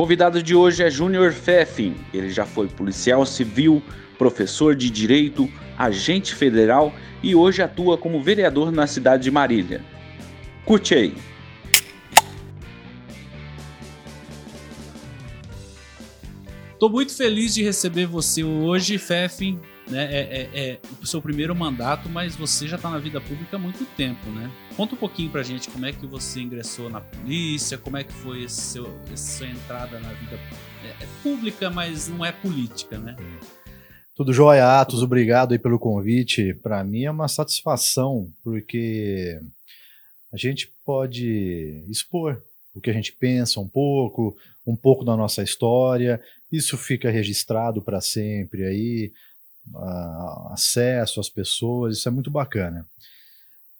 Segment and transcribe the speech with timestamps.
[0.00, 1.94] convidado de hoje é Júnior Feffin.
[2.14, 3.82] Ele já foi policial civil,
[4.16, 6.90] professor de direito, agente federal
[7.22, 9.84] e hoje atua como vereador na cidade de Marília.
[10.64, 11.14] Curte aí!
[16.72, 19.60] Estou muito feliz de receber você hoje, Feffin.
[19.86, 20.04] Né?
[20.04, 23.58] É, é, é, o seu primeiro mandato, mas você já está na vida pública há
[23.58, 24.50] muito tempo, né?
[24.80, 28.14] Conta um pouquinho pra gente como é que você ingressou na polícia, como é que
[28.14, 30.36] foi seu, sua entrada na vida
[30.82, 33.14] é, é pública, mas não é política, né?
[34.16, 36.54] Tudo jóia, Atos, obrigado aí pelo convite.
[36.54, 39.38] Para mim é uma satisfação, porque
[40.32, 42.42] a gente pode expor
[42.74, 44.34] o que a gente pensa um pouco,
[44.66, 46.18] um pouco da nossa história.
[46.50, 49.12] Isso fica registrado para sempre aí,
[50.52, 52.88] acesso às pessoas, isso é muito bacana.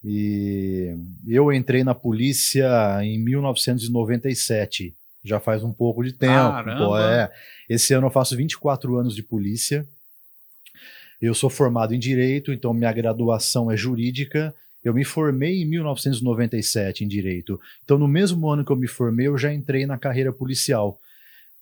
[0.05, 0.97] E
[1.27, 2.69] eu entrei na polícia
[3.03, 6.65] em 1997, já faz um pouco de tempo.
[6.79, 7.31] Pô, é.
[7.69, 9.87] Esse ano eu faço 24 anos de polícia.
[11.21, 14.55] Eu sou formado em direito, então minha graduação é jurídica.
[14.83, 17.61] Eu me formei em 1997 em direito.
[17.85, 20.99] Então, no mesmo ano que eu me formei, eu já entrei na carreira policial.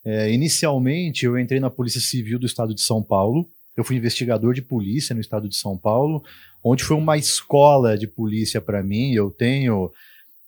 [0.04, 3.50] É, inicialmente, eu entrei na Polícia Civil do Estado de São Paulo.
[3.78, 6.24] Eu fui investigador de polícia no estado de São Paulo,
[6.64, 9.12] onde foi uma escola de polícia para mim.
[9.12, 9.92] Eu tenho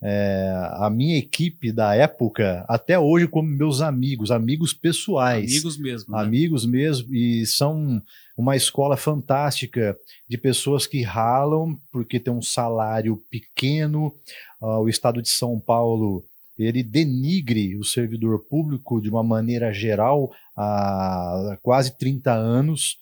[0.03, 5.53] é, a minha equipe da época até hoje como meus amigos, amigos pessoais.
[5.53, 6.12] Amigos mesmo.
[6.12, 6.20] Né?
[6.20, 8.03] Amigos mesmo, e são
[8.36, 9.97] uma escola fantástica
[10.28, 14.12] de pessoas que ralam porque tem um salário pequeno.
[14.61, 16.25] Uh, o estado de São Paulo
[16.58, 22.98] ele denigre o servidor público de uma maneira geral há quase 30 anos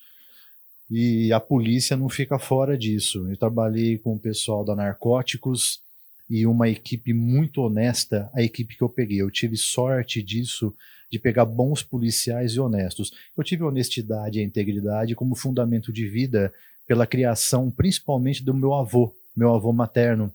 [0.90, 3.28] e a polícia não fica fora disso.
[3.28, 5.80] Eu trabalhei com o pessoal da Narcóticos
[6.28, 9.20] e uma equipe muito honesta, a equipe que eu peguei.
[9.20, 10.74] Eu tive sorte disso,
[11.10, 13.12] de pegar bons policiais e honestos.
[13.36, 16.52] Eu tive honestidade e integridade como fundamento de vida
[16.86, 20.32] pela criação, principalmente do meu avô, meu avô materno,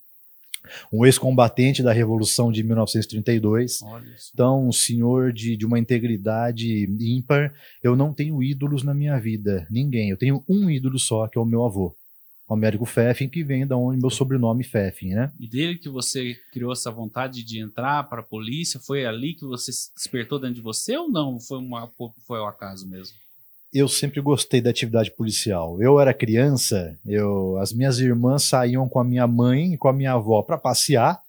[0.91, 3.81] um ex-combatente da Revolução de 1932.
[4.33, 7.53] Então, um senhor de, de uma integridade ímpar.
[7.81, 10.09] Eu não tenho ídolos na minha vida, ninguém.
[10.09, 11.95] Eu tenho um ídolo só, que é o meu avô.
[12.47, 15.31] O Américo Feffin, que vem da onde meu sobrenome Feffin, né?
[15.39, 19.45] E dele que você criou essa vontade de entrar para a polícia, foi ali que
[19.45, 21.39] você despertou dentro de você ou não?
[21.39, 21.89] Foi, uma,
[22.27, 23.17] foi o acaso mesmo?
[23.73, 25.81] Eu sempre gostei da atividade policial.
[25.81, 29.93] Eu era criança, eu, as minhas irmãs saíam com a minha mãe e com a
[29.93, 31.19] minha avó para passear,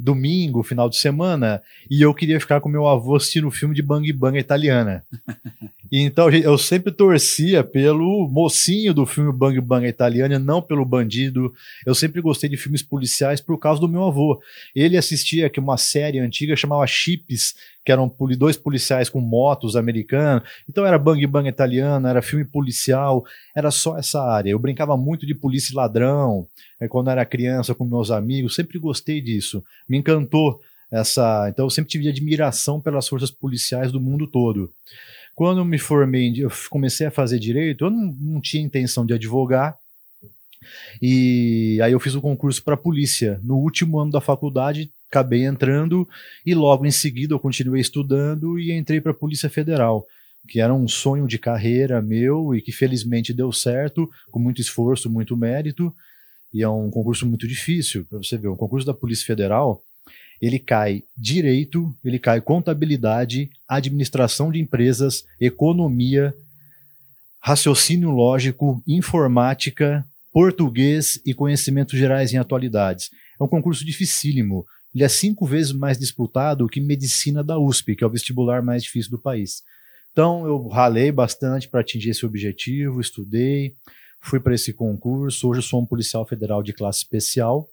[0.00, 4.10] domingo, final de semana, e eu queria ficar com meu avô assistindo filme de Bang
[4.14, 5.04] Bang italiana.
[5.92, 11.52] então eu sempre torcia pelo mocinho do filme Bang Bang italiana, não pelo bandido.
[11.84, 14.40] Eu sempre gostei de filmes policiais por causa do meu avô.
[14.74, 17.54] Ele assistia aqui uma série antiga chamava Chips,
[17.84, 20.48] que eram dois policiais com motos americanos.
[20.68, 23.24] Então era bang bang italiano, era filme policial,
[23.56, 24.50] era só essa área.
[24.50, 26.46] Eu brincava muito de polícia e ladrão,
[26.80, 29.64] é, quando era criança com meus amigos, sempre gostei disso.
[29.88, 30.60] Me encantou
[30.90, 34.70] essa, então eu sempre tive admiração pelas forças policiais do mundo todo.
[35.34, 39.78] Quando me formei, eu comecei a fazer direito, eu não, não tinha intenção de advogar,
[41.00, 43.40] e aí eu fiz o concurso para polícia.
[43.42, 46.08] No último ano da faculdade, acabei entrando
[46.46, 50.06] e logo em seguida eu continuei estudando e entrei para a Polícia Federal,
[50.48, 55.10] que era um sonho de carreira meu e que felizmente deu certo, com muito esforço,
[55.10, 55.92] muito mérito.
[56.54, 59.82] E é um concurso muito difícil, para você ver, um concurso da Polícia Federal,
[60.40, 66.34] ele cai direito, ele cai contabilidade, administração de empresas, economia,
[67.40, 73.10] raciocínio lógico, informática, português e conhecimentos gerais em atualidades.
[73.38, 74.64] É um concurso dificílimo.
[74.94, 78.82] Ele é cinco vezes mais disputado que medicina da USP, que é o vestibular mais
[78.82, 79.62] difícil do país.
[80.12, 83.76] Então eu ralei bastante para atingir esse objetivo, estudei,
[84.20, 85.48] fui para esse concurso.
[85.48, 87.68] Hoje eu sou um policial federal de classe especial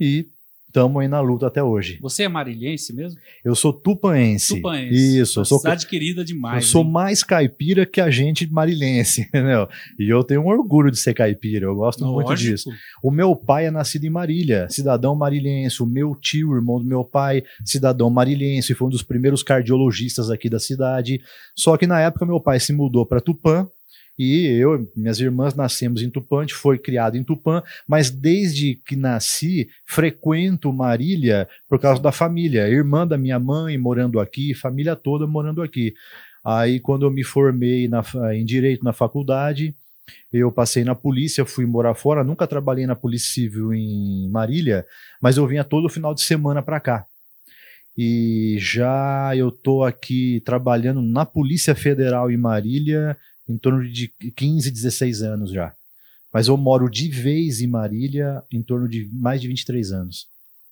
[0.00, 0.26] e
[0.72, 1.98] estamos aí na luta até hoje.
[2.00, 3.20] Você é marilhense mesmo?
[3.44, 4.56] Eu sou tupanense.
[4.56, 5.18] Tupanense.
[5.20, 5.40] Isso.
[5.40, 6.64] Eu sou cidade querida demais.
[6.64, 9.68] Eu sou mais caipira que a gente marilhense, entendeu?
[9.98, 12.28] E eu tenho um orgulho de ser caipira, eu gosto Lógico.
[12.28, 12.70] muito disso.
[13.02, 15.82] O meu pai é nascido em Marília, cidadão marilhense.
[15.82, 20.48] O meu tio, irmão do meu pai, cidadão marilhense, foi um dos primeiros cardiologistas aqui
[20.48, 21.20] da cidade.
[21.54, 23.68] Só que na época meu pai se mudou para Tupã,
[24.18, 28.74] e eu, minhas irmãs nascemos em Tupã, a gente foi criado em Tupã, mas desde
[28.86, 32.68] que nasci, frequento Marília por causa da família.
[32.68, 35.94] Irmã da minha mãe morando aqui, família toda morando aqui.
[36.44, 38.02] Aí, quando eu me formei na,
[38.34, 39.74] em Direito na faculdade,
[40.32, 44.84] eu passei na polícia, fui morar fora, nunca trabalhei na Polícia Civil em Marília,
[45.20, 47.06] mas eu vinha todo final de semana para cá.
[47.96, 53.16] e já eu estou aqui trabalhando na Polícia Federal em Marília
[53.48, 55.74] em torno de 15, 16 anos já.
[56.32, 60.26] Mas eu moro de vez em Marília em torno de mais de 23 anos.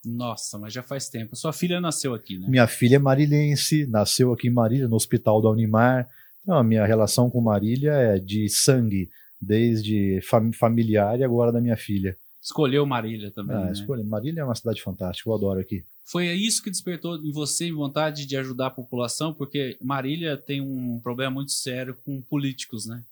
[0.05, 1.37] Nossa, mas já faz tempo.
[1.37, 2.49] Sua filha nasceu aqui, né?
[2.49, 6.09] Minha filha é marilhense, nasceu aqui em Marília, no Hospital da Unimar.
[6.43, 11.61] Então, a minha relação com Marília é de sangue, desde fam familiar e agora da
[11.61, 12.17] minha filha.
[12.41, 13.57] Escolheu Marília também.
[13.57, 13.73] Ah, né?
[13.73, 14.03] escolhi.
[14.03, 15.85] Marília é uma cidade fantástica, eu adoro aqui.
[16.11, 20.99] Foi isso que despertou em você vontade de ajudar a população, porque Marília tem um
[20.99, 23.05] problema muito sério com políticos, né?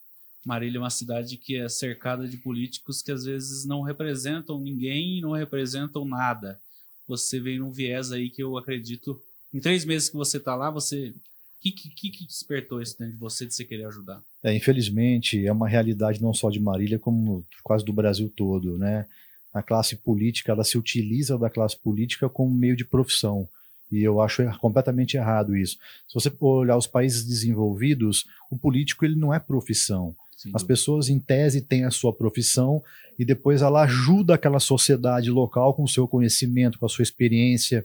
[0.45, 5.21] Marília é uma cidade que é cercada de políticos que às vezes não representam ninguém
[5.21, 6.59] não representam nada.
[7.07, 9.23] Você vem num viés aí que eu acredito.
[9.55, 11.11] Em três meses que você está lá, você.
[11.11, 14.21] O que, que, que, despertou isso dentro de você de você querer ajudar?
[14.43, 19.07] É, infelizmente, é uma realidade não só de Marília, como quase do Brasil todo, né?
[19.53, 23.49] A classe política ela se utiliza da classe política como meio de profissão.
[23.91, 25.79] E eu acho completamente errado isso.
[26.07, 30.15] Se você olhar os países desenvolvidos, o político ele não é profissão.
[30.37, 30.53] Sim.
[30.55, 32.83] As pessoas, em tese, têm a sua profissão
[33.19, 37.85] e depois ela ajuda aquela sociedade local com o seu conhecimento, com a sua experiência,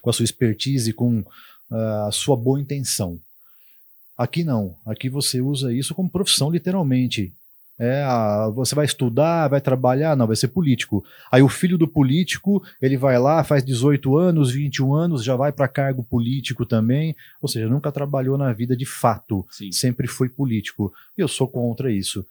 [0.00, 3.18] com a sua expertise, com uh, a sua boa intenção.
[4.16, 4.76] Aqui não.
[4.86, 7.32] Aqui você usa isso como profissão, literalmente.
[7.82, 8.04] É,
[8.54, 11.02] você vai estudar, vai trabalhar, não, vai ser político.
[11.32, 15.50] Aí o filho do político, ele vai lá, faz 18 anos, 21 anos, já vai
[15.50, 19.72] para cargo político também, ou seja, nunca trabalhou na vida de fato, Sim.
[19.72, 20.92] sempre foi político.
[21.16, 22.22] Eu sou contra isso.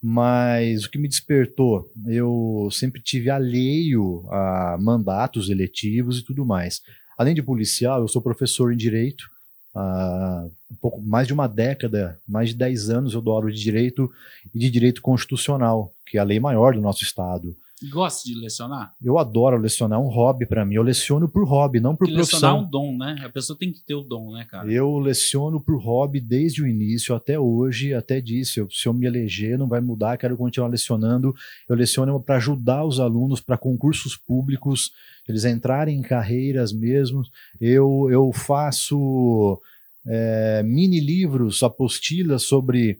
[0.00, 6.80] Mas o que me despertou, eu sempre tive alheio a mandatos eletivos e tudo mais.
[7.18, 9.28] Além de policial, eu sou professor em direito,
[9.74, 13.60] há um pouco mais de uma década, mais de 10 anos eu dou aula de
[13.60, 14.10] direito
[14.54, 17.56] e de direito constitucional, que é a lei maior do nosso estado.
[17.90, 18.92] Gosta de lecionar?
[19.00, 20.74] Eu adoro lecionar, é um hobby para mim.
[20.74, 22.38] Eu leciono por hobby, não por Porque profissão.
[22.38, 23.16] Lecionar é um dom, né?
[23.24, 24.70] A pessoa tem que ter o dom, né, cara?
[24.70, 29.06] Eu leciono por hobby desde o início até hoje, até disse, eu, se eu me
[29.06, 31.34] eleger não vai mudar, quero continuar lecionando.
[31.68, 34.90] Eu leciono para ajudar os alunos para concursos públicos,
[35.28, 37.22] eles entrarem em carreiras mesmo.
[37.60, 39.60] Eu, eu faço
[40.06, 42.98] é, mini livros, apostilas sobre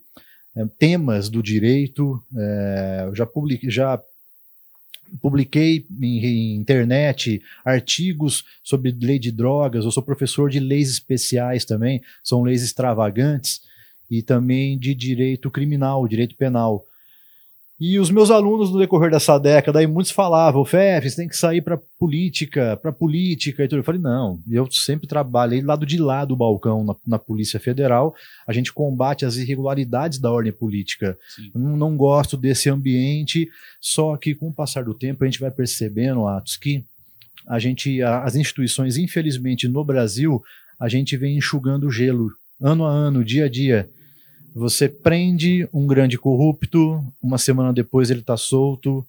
[0.55, 2.21] é, temas do direito.
[2.37, 3.99] É, já, publiquei, já
[5.21, 9.85] publiquei em, internet artigos sobre lei de drogas.
[9.85, 13.61] Eu sou professor de leis especiais também, são leis extravagantes,
[14.09, 16.83] e também de direito criminal, direito penal.
[17.79, 21.37] E os meus alunos no decorrer dessa década, aí muitos falavam, Fef, você tem que
[21.37, 23.79] sair para política, para política e tudo.
[23.79, 28.13] Eu falei, não, eu sempre trabalhei lado de lá do balcão na, na Polícia Federal,
[28.45, 31.17] a gente combate as irregularidades da ordem política.
[31.55, 33.47] Não, não, gosto desse ambiente,
[33.79, 36.83] só que com o passar do tempo a gente vai percebendo, Atos, que
[37.47, 40.43] a gente, as instituições, infelizmente, no Brasil,
[40.77, 42.29] a gente vem enxugando gelo,
[42.61, 43.89] ano a ano, dia a dia.
[44.55, 49.05] Você prende um grande corrupto, uma semana depois ele está solto,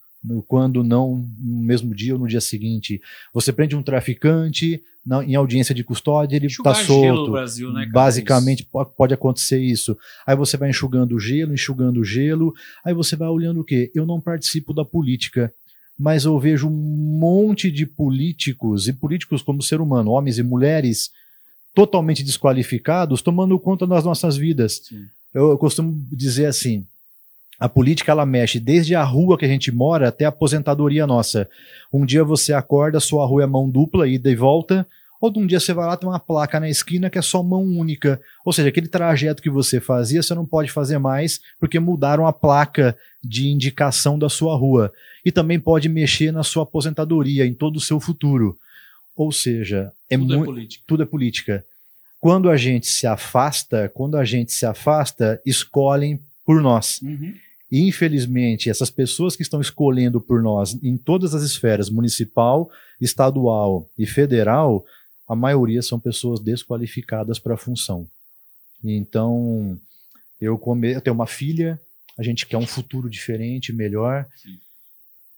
[0.46, 3.00] quando não no mesmo dia ou no dia seguinte.
[3.32, 7.32] Você prende um traficante na, em audiência de custódia, ele está solto.
[7.32, 9.96] Brasil, né, Basicamente pode, pode acontecer isso.
[10.26, 12.54] Aí você vai enxugando o gelo, enxugando o gelo,
[12.84, 13.90] aí você vai olhando o quê?
[13.94, 15.52] Eu não participo da política,
[15.98, 21.10] mas eu vejo um monte de políticos e políticos como ser humano, homens e mulheres
[21.74, 24.80] totalmente desqualificados, tomando conta das nossas vidas.
[24.84, 25.06] Sim.
[25.34, 26.86] Eu, eu costumo dizer assim,
[27.58, 31.48] a política ela mexe desde a rua que a gente mora até a aposentadoria nossa.
[31.92, 34.86] Um dia você acorda, sua rua é mão dupla, ida e volta,
[35.20, 37.62] ou um dia você vai lá tem uma placa na esquina que é só mão
[37.62, 38.18] única.
[38.44, 42.32] Ou seja, aquele trajeto que você fazia, você não pode fazer mais porque mudaram a
[42.32, 44.90] placa de indicação da sua rua.
[45.22, 48.56] E também pode mexer na sua aposentadoria, em todo o seu futuro.
[49.14, 50.84] Ou seja, é tudo, é política.
[50.86, 51.64] tudo é política.
[52.20, 57.00] Quando a gente se afasta, quando a gente se afasta, escolhem por nós.
[57.00, 57.34] Uhum.
[57.70, 63.88] E, infelizmente, essas pessoas que estão escolhendo por nós em todas as esferas, municipal, estadual
[63.96, 64.84] e federal,
[65.26, 68.06] a maioria são pessoas desqualificadas para a função.
[68.82, 69.78] Então,
[70.40, 70.92] eu, come...
[70.92, 71.80] eu tenho uma filha,
[72.18, 74.26] a gente quer um futuro diferente, melhor.
[74.36, 74.58] Sim.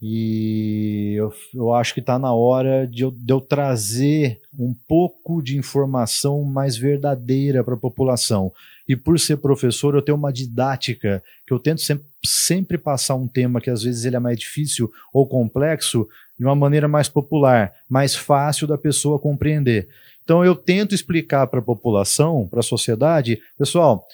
[0.05, 5.41] E eu, eu acho que está na hora de eu, de eu, trazer um pouco
[5.41, 8.53] de informação mais verdadeira para a população.
[8.89, 13.29] E por ser professor, eu tenho uma didática que eu tento sempre, sempre passar um
[13.29, 17.73] tema que às vezes ele é mais difícil ou complexo de uma maneira mais popular,
[17.89, 19.89] mais fácil da pessoa compreender.
[20.25, 24.05] Então eu tento explicar para a população, para a sociedade, pessoal,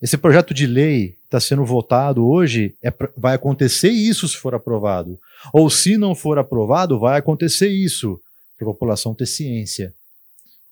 [0.00, 5.18] esse projeto de lei está sendo votado hoje, é, vai acontecer isso se for aprovado.
[5.52, 8.20] Ou se não for aprovado, vai acontecer isso.
[8.56, 9.92] para a população ter ciência.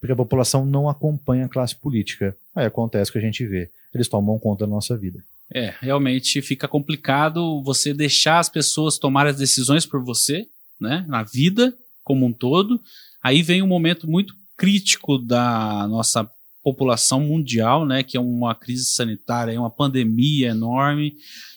[0.01, 2.37] Porque a população não acompanha a classe política.
[2.55, 3.71] Aí acontece o que a gente vê.
[3.95, 5.23] Eles tomam conta da nossa vida.
[5.55, 10.47] É, realmente fica complicado você deixar as pessoas tomarem as decisões por você,
[10.81, 12.81] né, na vida como um todo.
[13.23, 16.29] Aí vem um momento muito crítico da nossa
[16.63, 21.15] população mundial, né, que é uma crise sanitária, é uma pandemia enorme.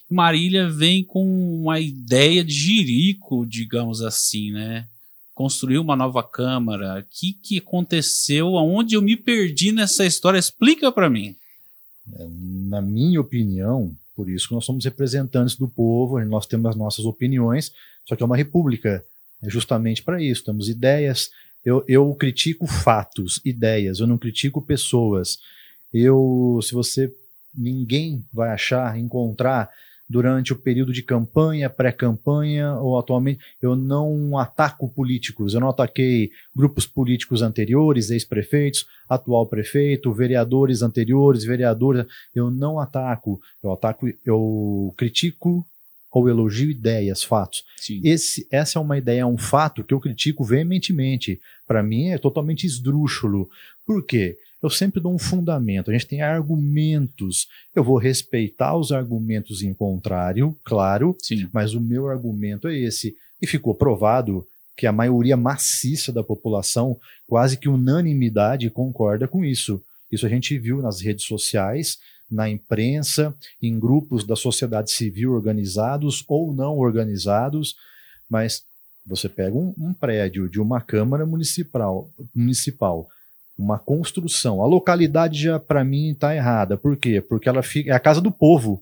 [0.10, 1.26] Marília vem com
[1.62, 4.88] uma ideia de jirico, digamos assim, né?
[5.34, 7.00] Construiu uma nova câmara.
[7.00, 8.58] O que, que aconteceu?
[8.58, 10.38] Aonde eu me perdi nessa história?
[10.38, 11.36] Explica para mim.
[12.70, 17.04] Na minha opinião, por isso que nós somos representantes do povo, nós temos as nossas
[17.04, 17.74] opiniões,
[18.08, 19.04] só que é uma república.
[19.44, 20.46] É justamente para isso.
[20.46, 21.30] Temos ideias.
[21.66, 25.40] Eu, eu critico fatos, ideias, eu não critico pessoas.
[25.92, 27.12] Eu, se você.
[27.58, 29.70] Ninguém vai achar, encontrar
[30.10, 33.40] durante o período de campanha, pré-campanha ou atualmente.
[33.62, 41.44] Eu não ataco políticos, eu não ataquei grupos políticos anteriores, ex-prefeitos, atual prefeito, vereadores anteriores,
[41.44, 42.06] vereadores.
[42.34, 45.66] Eu não ataco, eu ataco, eu critico
[46.16, 47.66] ou elogio ideias, fatos.
[48.02, 51.42] Esse, essa é uma ideia, é um fato que eu critico veementemente.
[51.68, 53.50] Para mim é totalmente esdrúxulo.
[53.86, 54.38] Por quê?
[54.64, 55.92] eu sempre dou um fundamento.
[55.92, 57.48] A gente tem argumentos.
[57.76, 61.48] Eu vou respeitar os argumentos em contrário, claro, Sim.
[61.54, 63.16] mas o meu argumento é esse.
[63.40, 64.44] E ficou provado
[64.76, 69.80] que a maioria maciça da população, quase que unanimidade, concorda com isso.
[70.12, 76.24] Isso a gente viu nas redes sociais, na imprensa, em grupos da sociedade civil organizados
[76.28, 77.76] ou não organizados,
[78.30, 78.64] mas
[79.06, 83.08] você pega um, um prédio de uma Câmara municipal, municipal
[83.58, 84.62] uma construção.
[84.62, 86.78] A localidade já para mim está errada.
[86.78, 87.22] Por quê?
[87.22, 88.82] Porque ela fica é a casa do povo.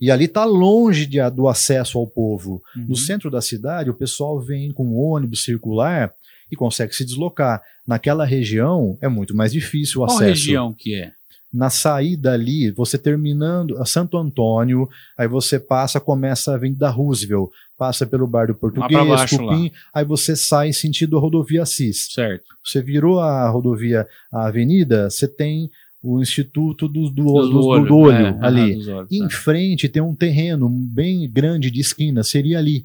[0.00, 2.62] E ali está longe de, do acesso ao povo.
[2.76, 2.86] Uhum.
[2.88, 6.12] No centro da cidade, o pessoal vem com ônibus circular
[6.50, 7.62] e consegue se deslocar.
[7.86, 10.24] Naquela região é muito mais difícil o Qual acesso.
[10.24, 11.12] Qual região que é?
[11.52, 17.50] Na saída ali, você terminando a Santo Antônio, aí você passa, começa a Avenida Roosevelt,
[17.76, 19.70] passa pelo Bar do Português, baixo, Cupim, lá.
[19.94, 22.08] aí você sai sentido a rodovia Assis.
[22.12, 22.44] Certo.
[22.64, 25.70] Você virou a rodovia, a avenida, você tem
[26.02, 28.88] o Instituto do, do, do, do olho, do olho é, ali.
[28.88, 29.30] Olhos, em é.
[29.30, 32.84] frente tem um terreno bem grande de esquina, seria ali.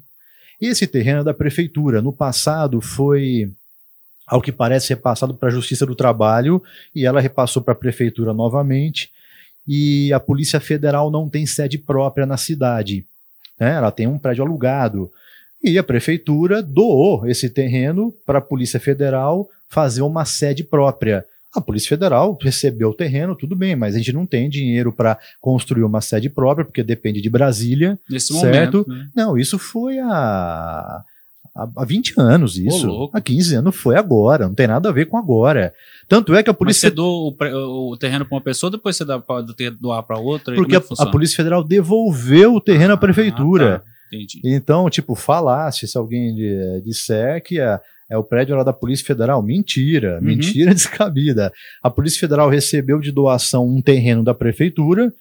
[0.60, 2.00] Esse terreno é da prefeitura.
[2.00, 3.52] No passado foi
[4.26, 6.62] ao que parece repassado para a Justiça do Trabalho
[6.94, 9.10] e ela repassou para a Prefeitura novamente.
[9.66, 13.06] E a Polícia Federal não tem sede própria na cidade.
[13.58, 13.74] Né?
[13.74, 15.10] Ela tem um prédio alugado.
[15.62, 21.24] E a Prefeitura doou esse terreno para a Polícia Federal fazer uma sede própria.
[21.54, 25.16] A Polícia Federal recebeu o terreno, tudo bem, mas a gente não tem dinheiro para
[25.40, 27.98] construir uma sede própria, porque depende de Brasília.
[28.10, 28.78] Nesse certo?
[28.78, 28.88] momento.
[28.88, 29.08] Né?
[29.14, 31.04] Não, isso foi a
[31.54, 32.88] há 20 anos isso.
[32.90, 35.72] Ô, há 15 anos foi agora, não tem nada a ver com agora.
[36.08, 36.88] Tanto é que a polícia.
[36.88, 39.40] Mas você doa o, o terreno para uma pessoa, depois você dá pra,
[39.80, 40.54] doar para outra?
[40.54, 43.78] Porque é a, Polícia Federal devolveu o terreno ah, à prefeitura.
[43.78, 43.94] Tá.
[44.12, 44.40] Entendi.
[44.44, 46.34] Então, tipo, falasse se alguém
[46.84, 47.80] disser que é,
[48.10, 49.42] é o prédio lá da Polícia Federal.
[49.42, 50.24] Mentira, uhum.
[50.24, 51.52] mentira descabida.
[51.82, 55.12] A Polícia Federal recebeu de doação um terreno da prefeitura,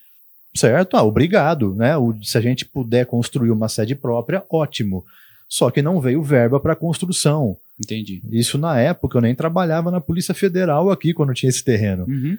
[0.56, 0.98] certo?
[0.98, 1.96] Ah, obrigado, né?
[1.96, 5.04] O, se a gente puder construir uma sede própria, ótimo
[5.48, 7.58] só que não veio verba para construção.
[7.80, 8.22] Entendi.
[8.32, 12.06] Isso na época, eu nem trabalhava na Polícia Federal aqui quando tinha esse terreno.
[12.08, 12.38] Uhum.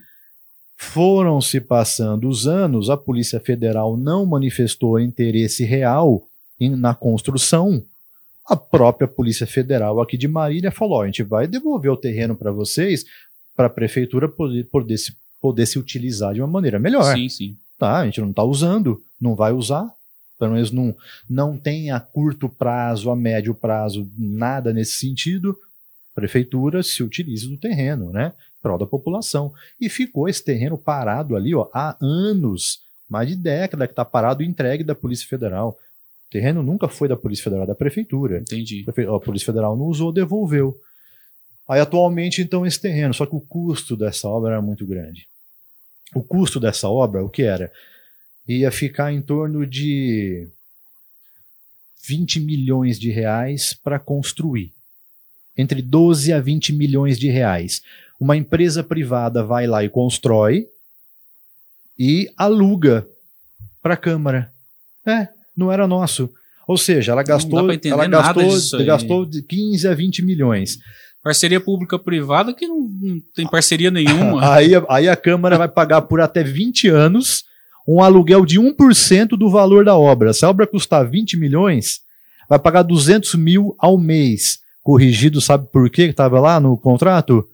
[0.77, 6.27] Foram se passando os anos, a Polícia Federal não manifestou interesse real
[6.61, 7.83] em, na construção.
[8.47, 12.53] A própria Polícia Federal aqui de Marília falou: a gente vai devolver o terreno para
[12.53, 13.05] vocês,
[13.57, 17.15] para a prefeitura poder, poder, se, poder se utilizar de uma maneira melhor.
[17.15, 17.57] Sim, sim.
[17.79, 19.91] Tá, a gente não está usando, não vai usar,
[20.39, 20.95] pelo menos não,
[21.29, 25.57] não tem a curto prazo, a médio prazo, nada nesse sentido,
[26.15, 28.33] prefeitura se utiliza do terreno, né?
[28.63, 29.53] Prol da população.
[29.81, 34.43] E ficou esse terreno parado ali ó, há anos, mais de década que está parado
[34.43, 35.77] e entregue da Polícia Federal.
[36.29, 38.39] O terreno nunca foi da Polícia Federal, é da Prefeitura.
[38.39, 38.85] Entendi.
[38.89, 40.75] A Polícia Federal não usou, devolveu.
[41.69, 45.27] Aí atualmente, então, esse terreno, só que o custo dessa obra era muito grande.
[46.15, 47.73] O custo dessa obra, o que era?
[48.47, 50.49] Ia ficar em torno de
[52.07, 54.73] 20 milhões de reais para construir.
[55.57, 57.83] Entre 12 a 20 milhões de reais.
[58.21, 60.67] Uma empresa privada vai lá e constrói
[61.99, 63.07] e aluga
[63.83, 64.53] para a Câmara.
[65.07, 66.31] É, não era nosso.
[66.67, 70.79] Ou seja, ela gastou, ela gastou, gastou de 15 a 20 milhões.
[71.23, 74.45] Parceria pública-privada que não, não, tem parceria nenhuma.
[74.53, 77.45] aí, aí a Câmara vai pagar por até 20 anos
[77.87, 80.33] um aluguel de 1% do valor da obra.
[80.33, 82.01] Se a obra custar 20 milhões,
[82.49, 84.63] vai pagar 200 mil ao mês.
[84.83, 87.49] corrigido, sabe por quê que estava lá no contrato?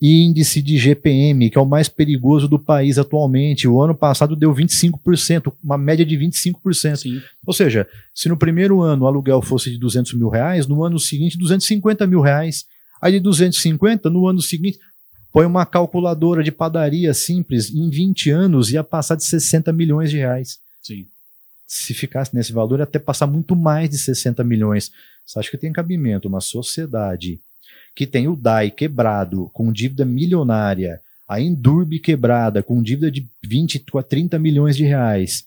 [0.00, 3.66] Índice de GPM, que é o mais perigoso do país atualmente.
[3.66, 6.96] O ano passado deu 25%, uma média de 25%.
[6.96, 7.20] Sim.
[7.44, 10.98] Ou seja, se no primeiro ano o aluguel fosse de 200 mil reais, no ano
[10.98, 12.66] seguinte 250 mil reais.
[13.02, 14.78] Aí de 250, no ano seguinte,
[15.34, 20.18] põe uma calculadora de padaria simples, em 20 anos ia passar de 60 milhões de
[20.18, 20.60] reais.
[20.80, 21.08] Sim.
[21.66, 24.92] Se ficasse nesse valor, ia até passar muito mais de 60 milhões.
[25.26, 27.40] Você acha que tem cabimento uma sociedade
[27.96, 33.84] que tem o DAI quebrado, com dívida milionária, a Endurbe quebrada, com dívida de 20
[33.96, 35.46] a 30 milhões de reais,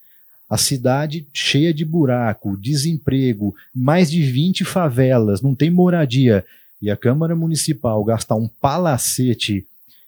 [0.49, 6.43] a cidade cheia de buraco, desemprego, mais de 20 favelas, não tem moradia,
[6.81, 9.65] e a Câmara Municipal gastar um palacete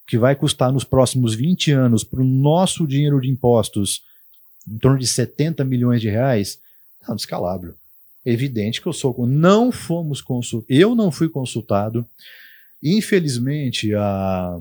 [0.10, 4.02] que vai custar nos próximos 20 anos para o nosso dinheiro de impostos
[4.68, 6.60] em torno de 70 milhões de reais,
[7.08, 7.76] é um descalabro
[8.26, 9.28] evidente que eu sou.
[9.28, 12.04] Não fomos consultados, eu não fui consultado.
[12.82, 14.60] Infelizmente, a,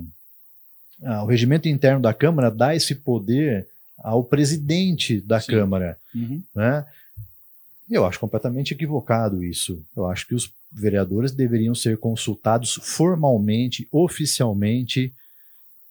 [1.03, 5.51] a, o regimento interno da Câmara dá esse poder ao presidente da Sim.
[5.51, 5.97] Câmara.
[6.13, 6.43] Uhum.
[6.55, 6.85] Né?
[7.89, 9.83] Eu acho completamente equivocado isso.
[9.97, 15.11] Eu acho que os vereadores deveriam ser consultados formalmente, oficialmente.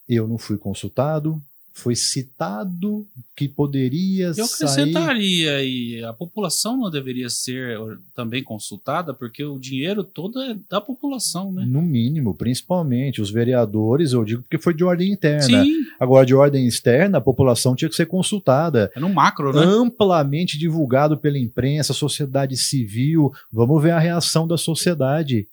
[0.09, 1.43] Eu não fui consultado,
[1.79, 5.99] foi citado que poderia Eu acrescentaria sair...
[6.00, 7.79] e a população não deveria ser
[8.15, 11.65] também consultada, porque o dinheiro todo é da população, né?
[11.65, 15.43] No mínimo, principalmente os vereadores, eu digo porque foi de ordem interna.
[15.43, 15.73] Sim.
[16.00, 18.91] Agora de ordem externa, a população tinha que ser consultada.
[18.95, 19.62] É no macro, né?
[19.65, 23.33] Amplamente divulgado pela imprensa, sociedade civil.
[23.53, 25.47] Vamos ver a reação da sociedade.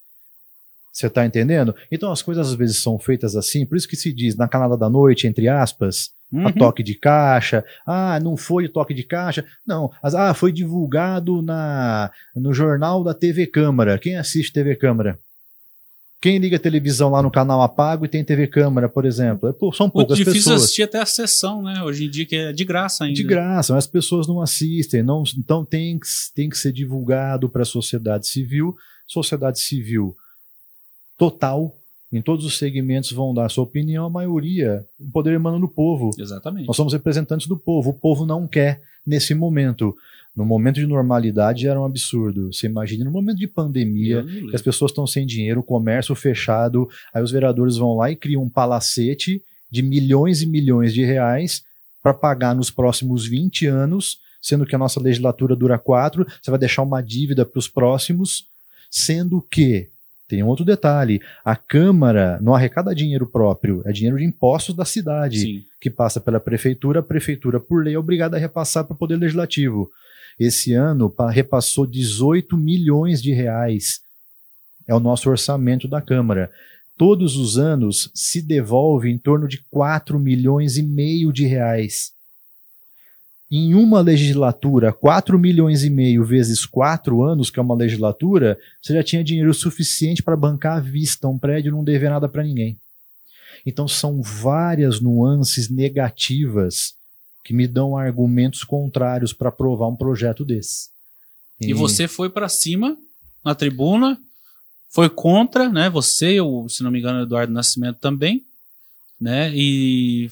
[0.96, 1.76] Você está entendendo?
[1.92, 4.78] Então as coisas às vezes são feitas assim, por isso que se diz na canada
[4.78, 6.48] da noite, entre aspas, uhum.
[6.48, 7.66] a toque de caixa.
[7.86, 9.44] Ah, não foi o toque de caixa.
[9.68, 14.00] Não, as, ah, foi divulgado na, no jornal da TV Câmara.
[14.00, 15.20] Quem assiste TV Câmara?
[16.22, 19.50] Quem liga a televisão lá no canal Apago e tem TV Câmara, por exemplo?
[19.50, 21.84] É, são poucas Muito difícil assistir até a sessão, né?
[21.84, 23.18] Hoje em dia, que é de graça ainda.
[23.18, 25.04] De graça, mas as pessoas não assistem.
[25.04, 26.00] Não, então tem,
[26.34, 28.74] tem que ser divulgado para a sociedade civil.
[29.06, 30.16] Sociedade civil
[31.18, 31.76] total,
[32.12, 35.68] em todos os segmentos vão dar a sua opinião, a maioria, o poder emana do
[35.68, 36.12] povo.
[36.18, 36.68] Exatamente.
[36.68, 37.90] Nós somos representantes do povo.
[37.90, 39.96] O povo não quer nesse momento.
[40.36, 42.52] No momento de normalidade era um absurdo.
[42.52, 46.90] Você imagina no momento de pandemia, que as pessoas estão sem dinheiro, o comércio fechado,
[47.14, 51.64] aí os vereadores vão lá e criam um palacete de milhões e milhões de reais
[52.04, 56.60] para pagar nos próximos 20 anos, sendo que a nossa legislatura dura quatro, você vai
[56.60, 58.46] deixar uma dívida para os próximos,
[58.92, 59.90] sendo que
[60.28, 64.86] tem um outro detalhe: a Câmara não arrecada dinheiro próprio, é dinheiro de impostos da
[64.86, 65.64] cidade, Sim.
[65.80, 67.00] que passa pela prefeitura.
[67.00, 69.90] A prefeitura, por lei, é obrigada a repassar para o Poder Legislativo.
[70.40, 74.02] Esse ano repassou 18 milhões de reais.
[74.88, 76.52] É o nosso orçamento da Câmara.
[76.98, 82.16] Todos os anos se devolve em torno de 4 milhões e meio de reais
[83.50, 88.94] em uma legislatura, 4 milhões e meio vezes 4 anos, que é uma legislatura, você
[88.94, 92.44] já tinha dinheiro suficiente para bancar à vista um prédio e não dever nada para
[92.44, 92.78] ninguém.
[93.66, 96.96] Então são várias nuances negativas
[97.44, 100.90] que me dão argumentos contrários para aprovar um projeto desse.
[101.62, 102.98] E, e você foi para cima
[103.44, 104.20] na tribuna,
[104.90, 105.90] foi contra, né?
[105.90, 108.44] Você, ou, se não me engano, Eduardo Nascimento também,
[109.22, 109.52] né?
[109.56, 110.32] E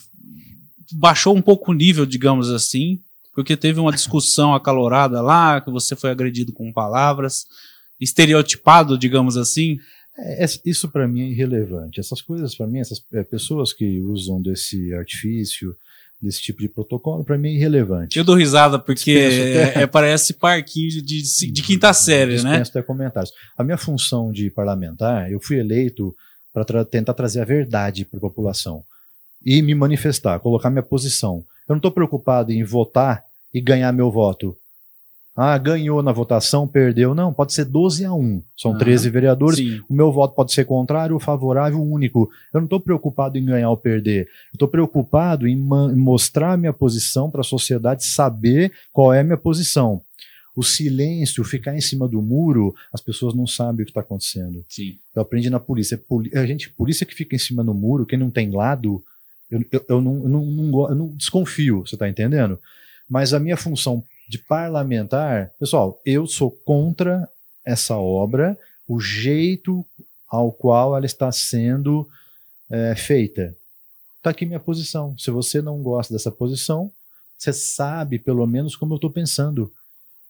[0.92, 3.00] baixou um pouco o nível, digamos assim,
[3.34, 7.46] porque teve uma discussão acalorada lá, que você foi agredido com palavras,
[8.00, 9.78] estereotipado, digamos assim.
[10.18, 12.00] É, isso para mim é irrelevante.
[12.00, 15.76] Essas coisas, para mim, essas é, pessoas que usam desse artifício,
[16.22, 18.18] desse tipo de protocolo, para mim é irrelevante.
[18.18, 22.62] Eu dou risada porque é, é, parece parquinho de, de, de quinta série, né?
[22.62, 23.34] até comentários.
[23.58, 26.16] A minha função de parlamentar, eu fui eleito
[26.54, 28.86] para tra tentar trazer a verdade para a população
[29.46, 31.44] e me manifestar, colocar minha posição.
[31.68, 34.56] Eu não estou preocupado em votar e ganhar meu voto.
[35.36, 37.16] Ah, ganhou na votação, perdeu.
[37.16, 38.44] Não, pode ser 12 a 1.
[38.56, 39.58] São 13 vereadores.
[39.58, 39.82] Sim.
[39.90, 42.30] O meu voto pode ser contrário, favorável, único.
[42.54, 44.28] Eu não estou preocupado em ganhar ou perder.
[44.54, 49.38] Estou preocupado em, em mostrar minha posição para a sociedade saber qual é a minha
[49.38, 50.02] posição.
[50.56, 54.64] O silêncio, ficar em cima do muro, as pessoas não sabem o que está acontecendo.
[54.70, 54.98] Sim.
[55.16, 56.00] Eu aprendi na polícia.
[56.36, 59.04] A gente, polícia que fica em cima do muro, quem não tem lado,
[59.54, 62.60] eu, eu, eu, não, eu, não, não, eu não desconfio, você está entendendo?
[63.08, 67.30] Mas a minha função de parlamentar, pessoal, eu sou contra
[67.64, 69.86] essa obra, o jeito
[70.28, 72.08] ao qual ela está sendo
[72.70, 73.56] é, feita.
[74.18, 75.16] Está aqui minha posição.
[75.18, 76.92] Se você não gosta dessa posição,
[77.38, 79.72] você sabe pelo menos como eu estou pensando.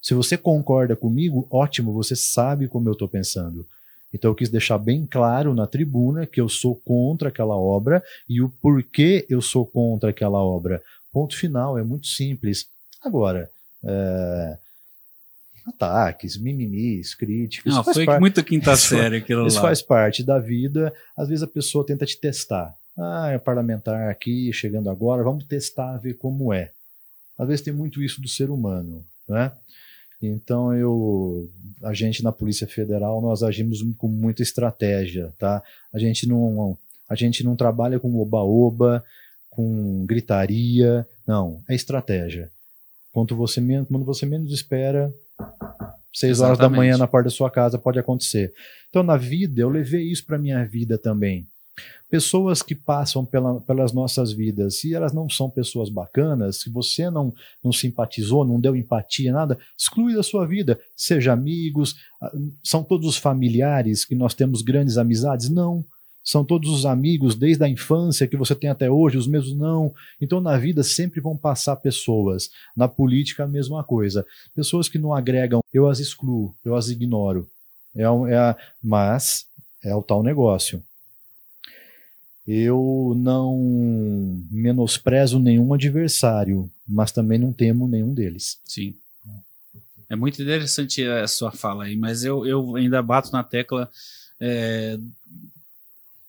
[0.02, 3.66] Se você concorda comigo, ótimo, você sabe como eu estou pensando.
[4.13, 8.41] Então eu quis deixar bem claro na tribuna que eu sou contra aquela obra e
[8.41, 10.84] o porquê eu sou contra aquela obra.
[11.12, 12.67] Ponto final, é muito simples.
[13.02, 13.49] Agora,
[13.84, 14.58] é,
[15.65, 17.73] ataques, mimimis, críticas.
[17.73, 19.60] Não, foi parte, muito quinta série aquilo isso lá.
[19.60, 20.93] Isso faz parte da vida.
[21.17, 22.76] Às vezes a pessoa tenta te testar.
[22.97, 26.71] Ah, é parlamentar aqui, chegando agora, vamos testar, ver como é.
[27.38, 29.52] Às vezes tem muito isso do ser humano, né?
[30.28, 31.50] Então eu,
[31.82, 35.62] a gente na Polícia Federal nós agimos com muita estratégia, tá?
[35.94, 36.78] A gente não,
[37.10, 39.04] a gente não trabalha com oba-oba,
[39.50, 42.50] com gritaria, não, é estratégia.
[43.12, 45.14] Quando você menos, quando você menos espera,
[46.14, 48.54] seis horas da manhã na porta da sua casa pode acontecer.
[48.90, 51.48] Então na vida eu levei isso para minha vida também.
[52.14, 57.10] Pessoas que passam pela, pelas nossas vidas, se elas não são pessoas bacanas, se você
[57.10, 57.34] não,
[57.64, 60.80] não simpatizou, não deu empatia, nada, exclui da sua vida.
[60.96, 62.32] Seja amigos, ah,
[62.64, 65.50] são todos os familiares que nós temos grandes amizades?
[65.50, 65.84] Não.
[66.24, 69.92] São todos os amigos desde a infância que você tem até hoje, os mesmos não.
[70.22, 72.52] Então na vida sempre vão passar pessoas.
[72.78, 74.24] Na política a mesma coisa.
[74.56, 77.50] Pessoas que não agregam, eu as excluo, eu as ignoro.
[77.96, 79.48] É, é, mas
[79.84, 80.82] é o tal negócio
[82.45, 88.60] eu não menosprezo nenhum adversário, mas também não temo nenhum deles.
[88.65, 88.95] Sim.
[90.10, 93.89] É muito interessante a sua fala aí, mas eu, eu ainda bato na tecla.
[94.39, 94.97] É,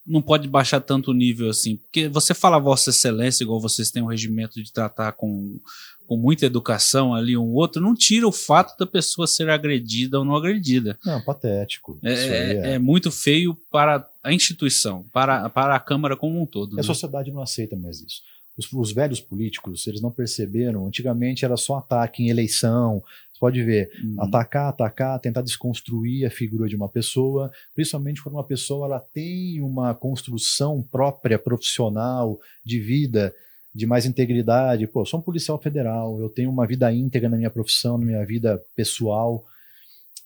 [0.06, 1.76] não pode baixar tanto o nível assim.
[1.76, 5.58] Porque você fala Vossa Excelência, igual vocês têm um regimento de tratar com
[6.06, 10.24] com muita educação ali um outro, não tira o fato da pessoa ser agredida ou
[10.24, 10.98] não agredida.
[11.04, 11.98] Não, patético.
[12.02, 16.72] É, é, é, muito feio para a instituição, para, para a Câmara como um todo.
[16.72, 16.82] A né?
[16.82, 18.22] sociedade não aceita mais isso.
[18.56, 20.86] Os, os, velhos políticos, eles não perceberam.
[20.86, 23.02] Antigamente era só ataque em eleição.
[23.32, 24.22] Você pode ver, uhum.
[24.22, 29.60] atacar, atacar, tentar desconstruir a figura de uma pessoa, principalmente quando uma pessoa ela tem
[29.60, 33.34] uma construção própria, profissional, de vida
[33.74, 34.86] de mais integridade.
[34.86, 38.24] Pô, sou um policial federal, eu tenho uma vida íntegra na minha profissão, na minha
[38.24, 39.44] vida pessoal.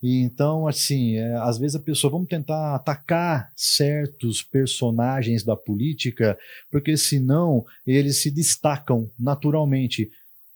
[0.01, 6.37] E então, assim, é, às vezes a pessoa, vamos tentar atacar certos personagens da política,
[6.71, 10.09] porque senão eles se destacam naturalmente.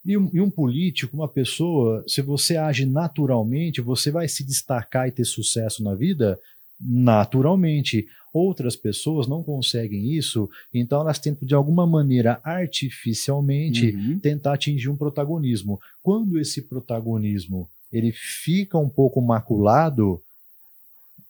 [0.06, 5.08] E um, e um, político, uma pessoa, se você age naturalmente, você vai se destacar
[5.08, 6.39] e ter sucesso na vida
[6.79, 8.06] naturalmente.
[8.34, 14.19] Outras pessoas não conseguem isso, então elas tentam de alguma maneira artificialmente uhum.
[14.19, 15.79] tentar atingir um protagonismo.
[16.01, 20.19] Quando esse protagonismo ele fica um pouco maculado,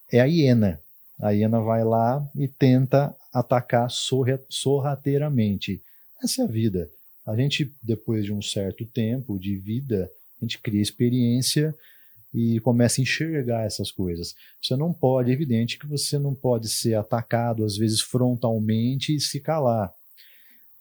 [0.10, 0.80] é a hiena.
[1.22, 3.90] A hiena vai lá e tenta atacar
[4.50, 5.82] sorrateiramente.
[6.24, 6.90] Essa é a vida.
[7.26, 10.10] A gente, depois de um certo tempo de vida,
[10.42, 11.76] a gente cria experiência
[12.34, 14.34] e começa a enxergar essas coisas.
[14.62, 19.20] Você não pode, é evidente que você não pode ser atacado, às vezes frontalmente, e
[19.20, 19.94] se calar.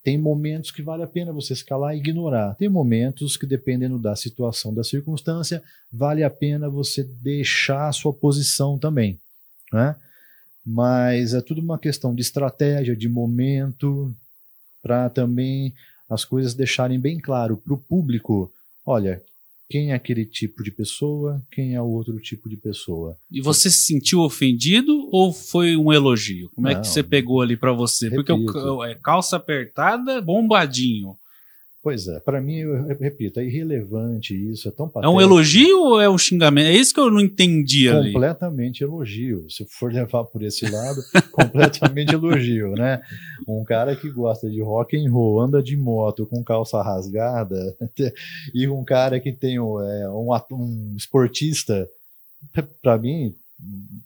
[0.02, 2.56] Tem momentos que vale a pena você se calar e ignorar.
[2.56, 5.62] Tem momentos que, dependendo da situação, da circunstância,
[5.92, 9.18] vale a pena você deixar a sua posição também.
[9.72, 9.94] Né?
[10.66, 14.12] Mas é tudo uma questão de estratégia, de momento,
[14.82, 15.72] para também
[16.10, 18.52] as coisas deixarem bem claro para o público:
[18.84, 19.22] olha,
[19.72, 23.16] quem é aquele tipo de pessoa, quem é o outro tipo de pessoa.
[23.30, 26.50] E você se sentiu ofendido ou foi um elogio?
[26.54, 28.10] Como Não, é que você pegou ali para você?
[28.10, 28.36] Repito.
[28.36, 31.16] Porque é calça apertada, bombadinho.
[31.82, 35.12] Pois é, para mim, eu repito, é irrelevante isso, é tão patético.
[35.12, 36.68] É um elogio ou é um xingamento?
[36.68, 38.12] É isso que eu não entendi ali.
[38.12, 39.50] Completamente elogio.
[39.50, 43.02] Se for levar por esse lado, completamente elogio, né?
[43.48, 47.76] Um cara que gosta de rock and roll, anda de moto com calça rasgada,
[48.54, 51.88] e um cara que tem é, um, um esportista,
[52.80, 53.34] para mim,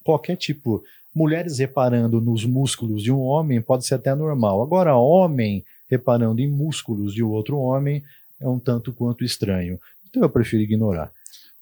[0.02, 0.82] qualquer tipo,
[1.14, 4.62] mulheres reparando nos músculos de um homem pode ser até normal.
[4.62, 8.02] Agora, homem reparando em músculos de outro homem
[8.40, 9.78] é um tanto quanto estranho.
[10.08, 11.10] Então eu prefiro ignorar.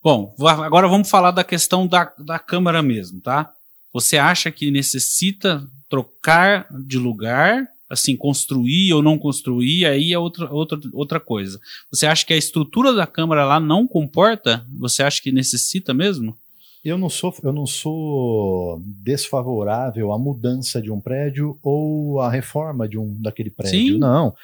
[0.03, 3.53] Bom, agora vamos falar da questão da, da Câmara mesmo, tá?
[3.93, 10.51] Você acha que necessita trocar de lugar, assim, construir ou não construir, aí é outra,
[10.53, 11.59] outra, outra coisa.
[11.91, 14.67] Você acha que a estrutura da Câmara lá não comporta?
[14.79, 16.37] Você acha que necessita mesmo?
[16.85, 22.87] Eu não sou, eu não sou desfavorável à mudança de um prédio ou à reforma
[22.87, 23.95] de um daquele prédio.
[23.95, 23.99] Sim.
[23.99, 24.35] Não.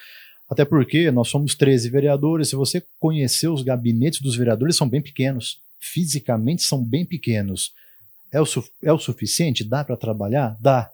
[0.49, 2.49] Até porque nós somos 13 vereadores.
[2.49, 5.61] Se você conhecer os gabinetes dos vereadores, são bem pequenos.
[5.79, 7.73] Fisicamente são bem pequenos.
[8.31, 8.45] É o,
[8.81, 9.63] é o suficiente?
[9.63, 10.57] Dá para trabalhar?
[10.59, 10.89] Dá.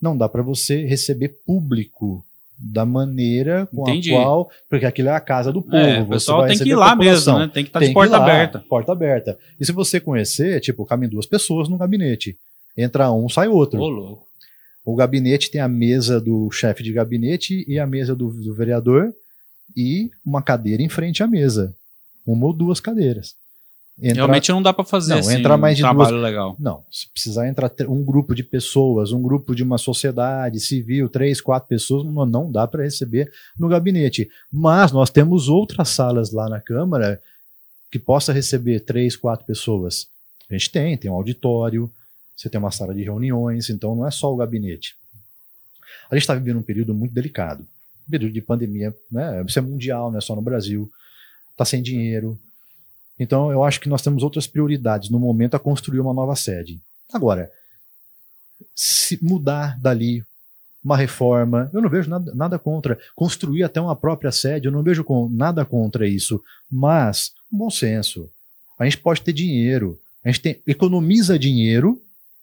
[0.00, 2.24] Não dá para você receber público
[2.58, 4.14] da maneira com Entendi.
[4.14, 4.50] a qual.
[4.68, 5.76] Porque aquilo é a casa do povo.
[5.76, 7.50] É, o pessoal tem que ir lá mesmo, né?
[7.52, 8.64] Tem que estar tá de porta aberta.
[8.68, 9.38] Porta aberta.
[9.60, 12.38] E se você conhecer, tipo, cabem duas pessoas no gabinete.
[12.76, 13.80] Entra um, sai outro.
[13.80, 14.26] Ô, louco.
[14.84, 19.12] O gabinete tem a mesa do chefe de gabinete e a mesa do, do vereador
[19.76, 21.74] e uma cadeira em frente à mesa.
[22.24, 23.34] Uma ou duas cadeiras.
[23.98, 26.56] Entra- Realmente não dá pra fazer Não, assim, entra um mais de trabalho legal.
[26.60, 31.40] Não, se precisar entrar um grupo de pessoas, um grupo de uma sociedade civil, três,
[31.40, 34.28] quatro pessoas, não, não dá para receber no gabinete.
[34.52, 37.20] Mas nós temos outras salas lá na Câmara
[37.90, 40.08] que possa receber três, quatro pessoas.
[40.50, 41.90] A gente tem, tem um auditório,
[42.36, 44.94] você tem uma sala de reuniões, então não é só o gabinete.
[46.10, 47.62] A gente está vivendo um período muito delicado,
[48.06, 49.42] um período de pandemia, né?
[49.48, 50.90] Isso é mundial, não é só no Brasil.
[51.52, 52.38] Está sem dinheiro,
[53.18, 56.80] então, eu acho que nós temos outras prioridades no momento a construir uma nova sede.
[57.12, 57.50] Agora,
[58.74, 60.22] se mudar dali
[60.84, 62.98] uma reforma, eu não vejo nada, nada contra.
[63.14, 66.42] Construir até uma própria sede, eu não vejo com, nada contra isso.
[66.70, 68.28] Mas, bom senso.
[68.78, 72.00] A gente pode ter dinheiro, a gente tem, economiza dinheiro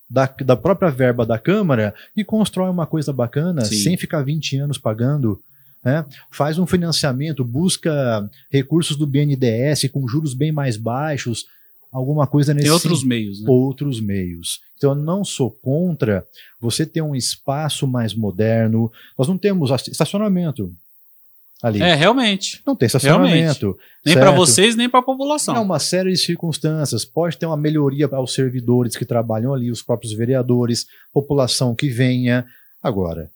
[0.10, 3.76] da, da própria verba da Câmara e constrói uma coisa bacana Sim.
[3.76, 5.42] sem ficar 20 anos pagando.
[5.84, 6.06] Né?
[6.32, 11.46] Faz um financiamento, busca recursos do BNDES com juros bem mais baixos,
[11.92, 13.46] alguma coisa nesse Tem outros sentido meios, né?
[13.50, 14.60] outros meios.
[14.78, 16.26] Então, eu não sou contra
[16.60, 18.92] você ter um espaço mais moderno.
[19.18, 20.74] Nós não temos estacionamento
[21.62, 21.82] ali.
[21.82, 22.62] É, realmente.
[22.66, 23.78] Não tem estacionamento.
[24.06, 24.36] Nem pra certo?
[24.36, 25.56] vocês, nem pra população.
[25.56, 27.06] É uma série de circunstâncias.
[27.06, 32.46] Pode ter uma melhoria aos servidores que trabalham ali, os próprios vereadores, população que venha.
[32.82, 33.30] Agora,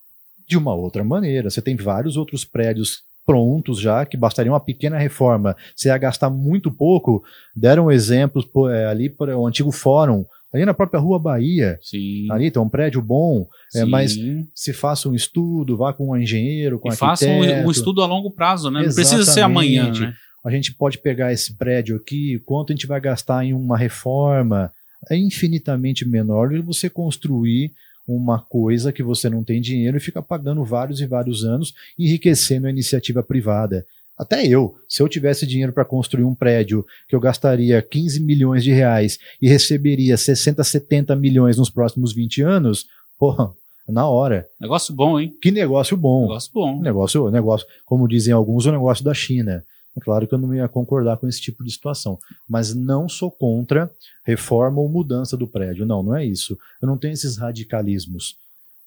[0.48, 4.98] de uma outra maneira, você tem vários outros prédios prontos já, que bastaria uma pequena
[4.98, 5.56] reforma.
[5.76, 7.22] Você ia gastar muito pouco.
[7.54, 11.78] Deram exemplos é, ali para o antigo fórum, ali na própria Rua Bahia.
[11.82, 12.32] Sim.
[12.32, 14.18] Ali tem um prédio bom, é, mas
[14.56, 18.02] se faça um estudo, vá com um engenheiro, com um E faça um, um estudo
[18.02, 18.84] a longo prazo, né?
[18.86, 20.02] Não precisa ser amanhã, Exatamente.
[20.02, 20.14] né?
[20.48, 24.72] a gente pode pegar esse prédio aqui, quanto a gente vai gastar em uma reforma,
[25.12, 27.74] é infinitamente menor do que você construir
[28.08, 32.68] uma coisa que você não tem dinheiro e fica pagando vários e vários anos, enriquecendo
[32.68, 33.86] a iniciativa privada.
[34.18, 38.64] Até eu, se eu tivesse dinheiro para construir um prédio que eu gastaria 15 milhões
[38.64, 42.88] de reais e receberia 60, 70 milhões nos próximos 20 anos,
[43.20, 43.52] porra,
[43.88, 44.48] na hora.
[44.60, 45.34] Negócio bom, hein?
[45.40, 46.24] Que negócio bom.
[46.24, 46.82] Negócio bom.
[46.82, 49.64] Negócio, negócio, como dizem alguns, o negócio da China.
[49.98, 53.32] É claro que eu não ia concordar com esse tipo de situação, mas não sou
[53.32, 53.90] contra
[54.24, 55.88] reforma ou mudança do prédio.
[55.88, 56.58] Não, não é isso.
[56.80, 58.36] Eu não tenho esses radicalismos,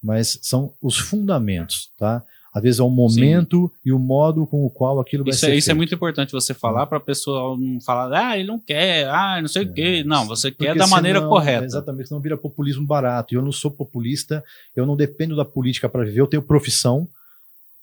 [0.01, 2.23] mas são os fundamentos, tá?
[2.53, 5.51] Às vezes é o momento e o modo com o qual aquilo vai Isso, ser
[5.51, 5.77] é, isso é feito.
[5.77, 9.47] muito importante você falar para a pessoa não falar, ah, ele não quer, ah, não
[9.47, 10.03] sei o quê.
[10.05, 11.63] Não, você quer da maneira correta.
[11.63, 13.33] Exatamente, senão vira populismo barato.
[13.33, 14.43] E eu não sou populista,
[14.75, 17.07] eu não dependo da política para viver, eu tenho profissão.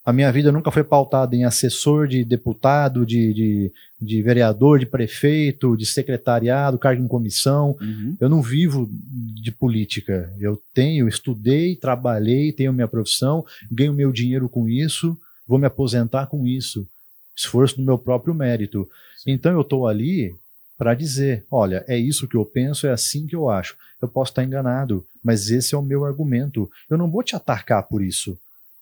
[0.09, 4.87] A minha vida nunca foi pautada em assessor de deputado, de, de, de vereador, de
[4.87, 7.77] prefeito, de secretariado, cargo em comissão.
[7.79, 8.17] Uhum.
[8.19, 10.33] Eu não vivo de política.
[10.41, 15.15] Eu tenho, estudei, trabalhei, tenho minha profissão, ganho meu dinheiro com isso,
[15.47, 16.89] vou me aposentar com isso.
[17.37, 18.89] Esforço do meu próprio mérito.
[19.27, 20.35] Então eu estou ali
[20.79, 23.77] para dizer: olha, é isso que eu penso, é assim que eu acho.
[24.01, 26.71] Eu posso estar enganado, mas esse é o meu argumento.
[26.89, 28.39] Eu não vou te atacar por isso.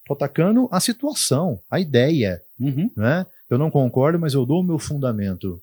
[0.07, 2.41] Estou atacando a situação, a ideia.
[2.61, 2.89] Uhum.
[2.97, 3.27] Né?
[3.51, 5.61] Eu não concordo, mas eu dou o meu fundamento.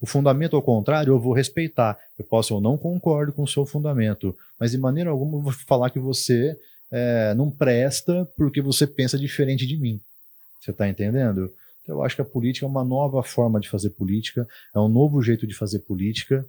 [0.00, 1.98] O fundamento ao contrário, eu vou respeitar.
[2.18, 5.52] Eu posso ou não concordo com o seu fundamento, mas de maneira alguma eu vou
[5.52, 6.58] falar que você
[6.90, 10.00] é, não presta porque você pensa diferente de mim.
[10.58, 11.52] Você está entendendo?
[11.82, 14.88] Então, eu acho que a política é uma nova forma de fazer política, é um
[14.88, 16.46] novo jeito de fazer política,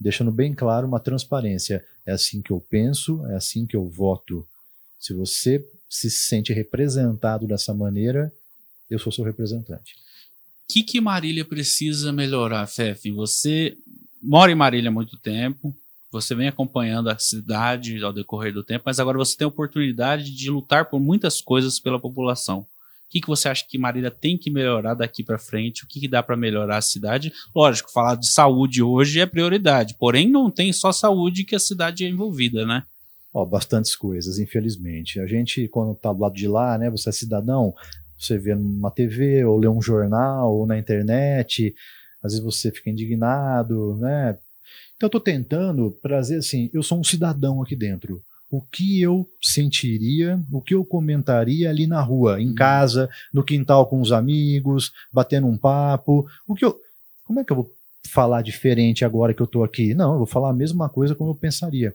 [0.00, 1.84] deixando bem claro uma transparência.
[2.06, 4.46] É assim que eu penso, é assim que eu voto.
[4.98, 8.32] Se você se sente representado dessa maneira,
[8.88, 9.94] eu sou seu representante.
[9.94, 13.10] O que, que Marília precisa melhorar, Fefe?
[13.10, 13.76] Você
[14.22, 15.74] mora em Marília há muito tempo,
[16.12, 20.30] você vem acompanhando a cidade ao decorrer do tempo, mas agora você tem a oportunidade
[20.30, 22.60] de lutar por muitas coisas pela população.
[22.60, 22.66] O
[23.10, 25.82] que, que você acha que Marília tem que melhorar daqui para frente?
[25.82, 27.32] O que, que dá para melhorar a cidade?
[27.52, 32.04] Lógico, falar de saúde hoje é prioridade, porém não tem só saúde que a cidade
[32.04, 32.84] é envolvida, né?
[33.32, 35.20] Ó, bastantes coisas, infelizmente.
[35.20, 37.72] A gente, quando tá do lado de lá, né, você é cidadão,
[38.18, 41.74] você vê numa TV, ou lê um jornal, ou na internet,
[42.22, 44.36] às vezes você fica indignado, né?
[44.96, 48.20] Então eu tô tentando trazer assim, eu sou um cidadão aqui dentro.
[48.50, 52.54] O que eu sentiria, o que eu comentaria ali na rua, em Hum.
[52.54, 56.76] casa, no quintal com os amigos, batendo um papo, o que eu,
[57.24, 57.72] como é que eu vou
[58.08, 59.94] falar diferente agora que eu tô aqui?
[59.94, 61.94] Não, eu vou falar a mesma coisa como eu pensaria.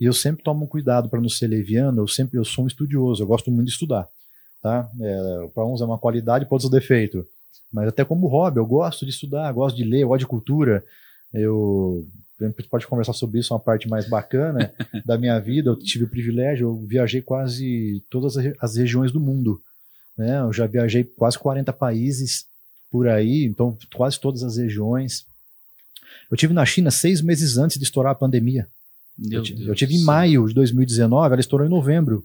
[0.00, 3.22] E eu sempre tomo cuidado para não ser leviano, eu sempre eu sou um estudioso,
[3.22, 4.08] eu gosto muito de estudar.
[4.62, 4.88] Tá?
[5.00, 7.26] É, para uns é uma qualidade, para outros é um defeito.
[7.72, 10.84] Mas até como hobby, eu gosto de estudar, gosto de ler, eu gosto de cultura.
[11.32, 12.06] Eu
[12.40, 14.70] a gente pode conversar sobre isso, uma parte mais bacana
[15.06, 15.70] da minha vida.
[15.70, 19.60] Eu tive o privilégio, eu viajei quase todas as regiões do mundo.
[20.16, 20.40] Né?
[20.40, 22.46] Eu já viajei quase 40 países
[22.90, 25.26] por aí, então quase todas as regiões.
[26.30, 28.66] Eu tive na China seis meses antes de estourar a pandemia.
[29.30, 32.24] eu, eu tive em maio de 2019, ela estourou em novembro.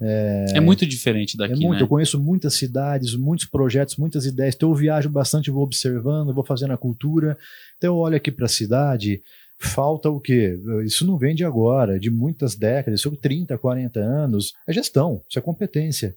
[0.00, 1.82] É, é muito diferente daqui, é muito, né?
[1.82, 4.54] Eu conheço muitas cidades, muitos projetos, muitas ideias.
[4.54, 7.36] Então eu viajo bastante, vou observando, vou fazendo a cultura.
[7.76, 9.20] Então eu olho aqui para a cidade,
[9.58, 10.56] falta o quê?
[10.84, 14.54] Isso não vem de agora, de muitas décadas, sobre 30, 40 anos.
[14.66, 16.14] É gestão, isso é competência.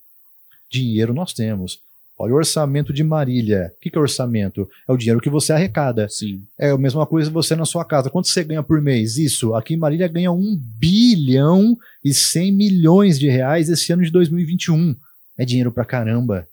[0.69, 1.79] Dinheiro nós temos.
[2.17, 3.71] Olha o orçamento de Marília.
[3.75, 4.67] O que, é orçamento?
[4.87, 6.07] É o dinheiro que você arrecada.
[6.07, 6.43] Sim.
[6.59, 8.09] É a mesma coisa você na sua casa.
[8.09, 9.17] Quanto você ganha por mês?
[9.17, 9.55] Isso.
[9.55, 14.95] Aqui em Marília ganha 1 bilhão e 100 milhões de reais esse ano de 2021.
[15.37, 16.47] É dinheiro pra caramba.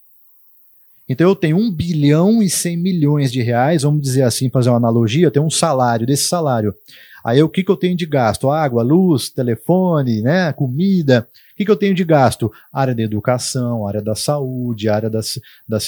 [1.08, 4.76] Então eu tenho 1 bilhão e 100 milhões de reais, vamos dizer assim, fazer uma
[4.76, 6.74] analogia, eu tenho um salário, desse salário.
[7.24, 8.50] Aí o que, que eu tenho de gasto?
[8.50, 11.26] Água, luz, telefone, né, comida.
[11.52, 12.52] O que, que eu tenho de gasto?
[12.72, 15.20] Área da educação, área da saúde, área da,
[15.66, 15.78] da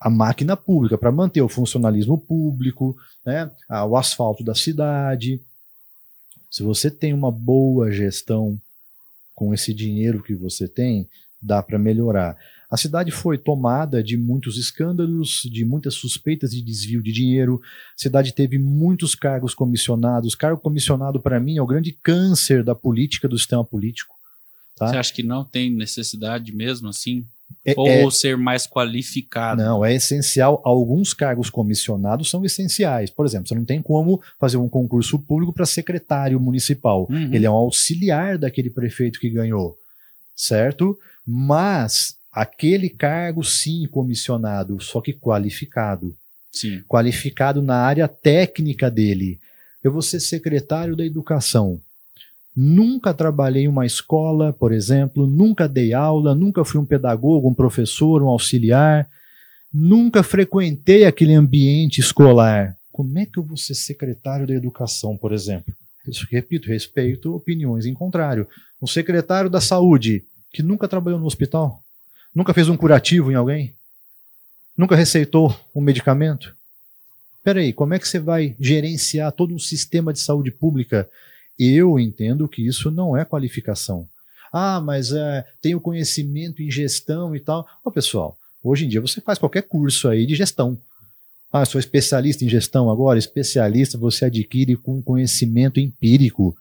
[0.00, 3.50] a máquina pública para manter o funcionalismo público, né,
[3.88, 5.40] o asfalto da cidade.
[6.50, 8.60] Se você tem uma boa gestão
[9.34, 11.08] com esse dinheiro que você tem,
[11.44, 12.36] dá para melhorar.
[12.70, 17.60] A cidade foi tomada de muitos escândalos, de muitas suspeitas de desvio de dinheiro.
[17.96, 20.34] A cidade teve muitos cargos comissionados.
[20.34, 24.14] Cargo comissionado, para mim, é o grande câncer da política, do sistema político.
[24.76, 24.88] Tá?
[24.88, 27.24] Você acha que não tem necessidade mesmo assim?
[27.64, 29.62] É, Ou é, ser mais qualificado?
[29.62, 30.60] Não, é essencial.
[30.64, 33.08] Alguns cargos comissionados são essenciais.
[33.08, 37.06] Por exemplo, você não tem como fazer um concurso público para secretário municipal.
[37.08, 37.32] Uhum.
[37.32, 39.76] Ele é um auxiliar daquele prefeito que ganhou,
[40.34, 40.98] certo?
[41.26, 46.16] Mas aquele cargo sim comissionado, só que qualificado.
[46.52, 46.82] Sim.
[46.88, 49.40] Qualificado na área técnica dele.
[49.82, 51.80] Eu vou ser secretário da educação.
[52.56, 57.54] Nunca trabalhei em uma escola, por exemplo, nunca dei aula, nunca fui um pedagogo, um
[57.54, 59.08] professor, um auxiliar,
[59.72, 62.76] nunca frequentei aquele ambiente escolar.
[62.92, 65.74] Como é que eu vou ser secretário da educação, por exemplo?
[66.06, 68.46] Isso, repito, respeito opiniões em contrário.
[68.80, 70.22] Um secretário da saúde
[70.54, 71.84] que nunca trabalhou no hospital,
[72.34, 73.72] Nunca fez um curativo em alguém?
[74.76, 76.52] Nunca receitou um medicamento?
[77.44, 81.08] Peraí, como é que você vai gerenciar todo um sistema de saúde pública?
[81.56, 84.08] Eu entendo que isso não é qualificação.
[84.52, 87.68] Ah, mas é, tenho conhecimento em gestão e tal.
[87.84, 90.76] Ô, pessoal, hoje em dia você faz qualquer curso aí de gestão.
[91.52, 93.16] Ah, sou especialista em gestão agora?
[93.16, 96.56] Especialista você adquire com conhecimento empírico.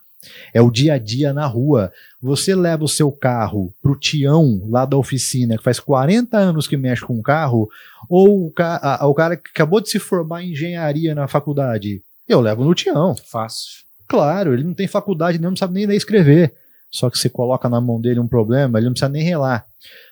[0.54, 1.92] É o dia a dia na rua.
[2.22, 6.78] Você leva o seu carro pro Tião, lá da oficina, que faz 40 anos que
[6.78, 7.70] mexe com o carro,
[8.10, 12.02] ou o, ca a, o cara que acabou de se formar em engenharia na faculdade.
[12.28, 13.16] Eu levo no Tião.
[13.26, 13.84] Fácil.
[14.08, 16.54] Claro, ele não tem faculdade, não sabe nem ler e escrever.
[16.90, 19.66] Só que você coloca na mão dele um problema, ele não precisa nem relar.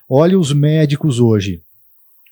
[0.10, 1.62] Olha os médicos hoje.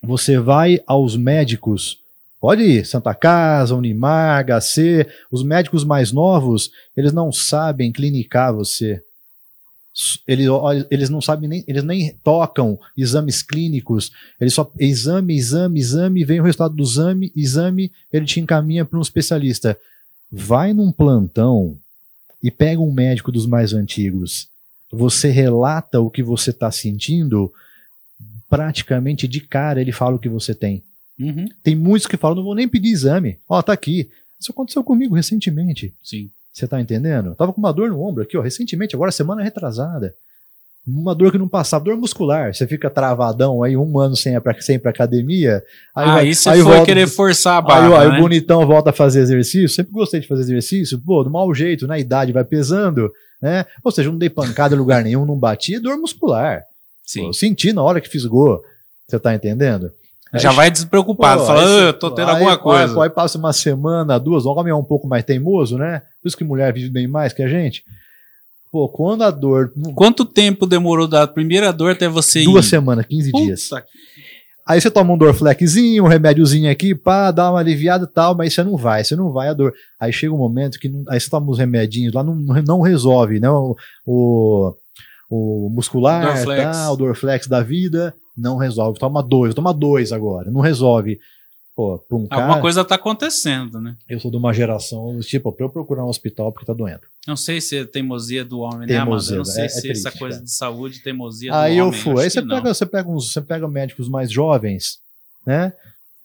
[0.02, 1.98] Você vai aos médicos
[2.40, 9.02] Pode ir, Santa Casa, Unimar, HC, os médicos mais novos, eles não sabem clinicar você.
[10.26, 10.46] Eles,
[10.90, 16.40] eles não sabem nem, eles nem tocam exames clínicos, eles só exame, exame, exame, vem
[16.40, 19.76] o resultado do exame, exame, ele te encaminha para um especialista.
[20.32, 21.76] Vai num plantão
[22.42, 24.48] e pega um médico dos mais antigos.
[24.90, 27.52] Você relata o que você está sentindo,
[28.48, 30.82] praticamente de cara ele fala o que você tem.
[31.20, 31.46] Uhum.
[31.62, 33.38] Tem muitos que falam, não vou nem pedir exame.
[33.46, 34.08] Ó, tá aqui.
[34.40, 35.92] Isso aconteceu comigo recentemente.
[36.02, 36.30] Sim.
[36.52, 37.34] Você tá entendendo?
[37.34, 40.14] tava com uma dor no ombro aqui, ó, recentemente, agora semana retrasada.
[40.86, 42.54] Uma dor que não passava, dor muscular.
[42.54, 45.62] Você fica travadão aí um ano sem ir pra, sem ir pra academia.
[45.94, 48.00] Aí, aí vai, você aí foi volta, querer forçar a barra.
[48.00, 48.18] Aí, aí né?
[48.18, 49.68] o bonitão volta a fazer exercício.
[49.68, 50.98] Sempre gostei de fazer exercício.
[50.98, 52.00] Pô, do mau jeito, na né?
[52.00, 53.66] idade vai pesando, né?
[53.84, 56.62] Ou seja, não dei pancada em lugar nenhum, não bati, dor muscular.
[57.04, 57.26] Sim.
[57.26, 58.62] Pô, senti na hora que fisgou.
[59.06, 59.92] Você tá entendendo?
[60.34, 62.94] Já vai despreocupado, fala, ah, eu tô tendo aí, alguma coisa.
[62.94, 66.02] Aí, aí passa uma semana, duas, o homem é um pouco mais teimoso, né?
[66.22, 67.82] Por isso que mulher vive bem mais que a gente.
[68.70, 69.72] Pô, quando a dor.
[69.96, 72.68] Quanto tempo demorou da primeira dor até você Duas ir?
[72.68, 73.44] semanas, 15 Puta.
[73.44, 73.70] dias.
[74.66, 78.54] Aí você toma um Dorflexzinho, um remédiozinho aqui, pá, dá uma aliviada e tal, mas
[78.54, 79.74] você não vai, você não vai a dor.
[79.98, 83.40] Aí chega um momento que não, aí você toma uns remedinhos lá, não, não resolve,
[83.40, 83.50] né?
[83.50, 83.74] O,
[84.06, 84.72] o,
[85.28, 86.62] o muscular, Dorflex.
[86.62, 88.98] Tá, o Dorflex da vida, não resolve.
[88.98, 91.20] Toma dois, toma dois agora, não resolve.
[91.74, 93.96] Pô, pra um Alguma cara, coisa tá acontecendo, né?
[94.08, 97.00] Eu sou de uma geração, tipo, pra eu procurar um hospital porque tá doendo.
[97.26, 99.36] Não sei se é teimosia do homem, teimosia, né, Amanda?
[99.36, 100.44] Não sei é, é se é triste, essa coisa cara.
[100.44, 101.72] de saúde, teimosia aí do homem.
[101.72, 102.22] Aí eu fui.
[102.22, 104.98] Aí você pega, você, pega uns, você pega médicos mais jovens,
[105.46, 105.72] né?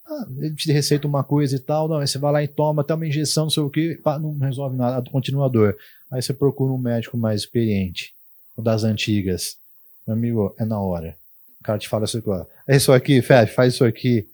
[0.08, 2.82] Ah, ele te receita uma coisa e tal, não, aí você vai lá e toma
[2.82, 5.76] até uma injeção, não sei o que, não resolve nada, continua a dor.
[6.12, 8.14] Aí você procura um médico mais experiente,
[8.56, 9.58] o das antigas.
[10.06, 11.18] Meu amigo, é na hora.
[11.66, 12.22] O cara te fala assim,
[12.70, 14.28] é isso aqui, Fef, faz isso aqui.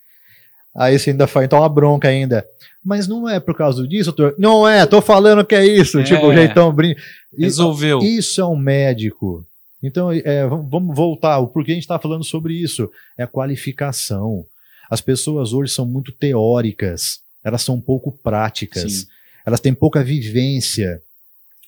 [0.75, 2.45] Aí você ainda faz, então uma bronca ainda.
[2.83, 4.35] Mas não é por causa disso, doutor.
[4.37, 5.97] Não é, tô falando que é isso.
[5.99, 6.99] É, tipo, o jeitão brinco.
[7.37, 7.99] Resolveu.
[7.99, 9.45] Isso é um médico.
[9.81, 11.39] Então, é, vamos voltar.
[11.39, 12.91] O porquê a gente está falando sobre isso?
[13.17, 14.43] É a qualificação.
[14.89, 19.07] As pessoas hoje são muito teóricas, elas são pouco práticas, Sim.
[19.45, 21.01] elas têm pouca vivência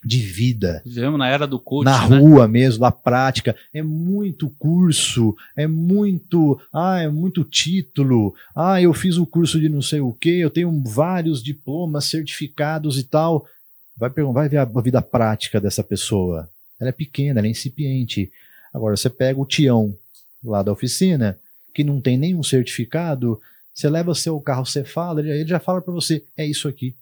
[0.03, 0.81] de vida.
[0.85, 2.17] Vivemos na era do coach, Na né?
[2.17, 3.55] rua mesmo, na prática.
[3.73, 8.35] É muito curso, é muito, ah, é muito título.
[8.55, 12.97] Ah, eu fiz o curso de não sei o que, eu tenho vários diplomas, certificados
[12.97, 13.47] e tal.
[13.95, 16.49] Vai, vai ver a vida prática dessa pessoa.
[16.79, 18.31] Ela é pequena, ela é incipiente.
[18.73, 19.95] Agora, você pega o Tião
[20.43, 21.37] lá da oficina,
[21.73, 23.39] que não tem nenhum certificado,
[23.73, 26.95] você leva seu carro, você fala, ele já fala para você, é isso aqui.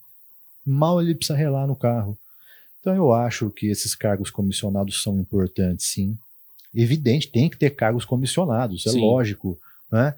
[0.64, 2.16] Mal ele precisa relar no carro.
[2.82, 6.18] Então eu acho que esses cargos comissionados são importantes, sim.
[6.74, 9.00] Evidente, tem que ter cargos comissionados, é sim.
[9.00, 9.56] lógico.
[9.90, 10.12] Né?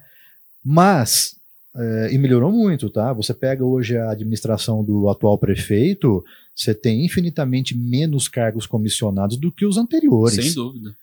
[0.63, 1.35] Mas,
[1.75, 3.13] é, e melhorou muito, tá?
[3.13, 9.51] Você pega hoje a administração do atual prefeito, você tem infinitamente menos cargos comissionados do
[9.51, 10.43] que os anteriores.
[10.43, 10.95] Sem dúvida.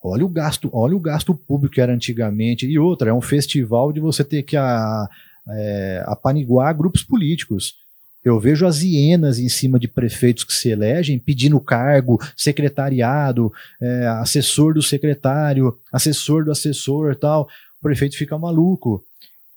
[0.00, 2.66] Olha o gasto, olha o gasto público que era antigamente.
[2.66, 5.08] E outra, é um festival de você ter que a,
[5.48, 7.74] é, apaniguar grupos políticos.
[8.22, 13.50] Eu vejo as hienas em cima de prefeitos que se elegem pedindo cargo, secretariado,
[13.80, 17.48] é, assessor do secretário, assessor do assessor tal.
[17.80, 19.02] O prefeito fica maluco.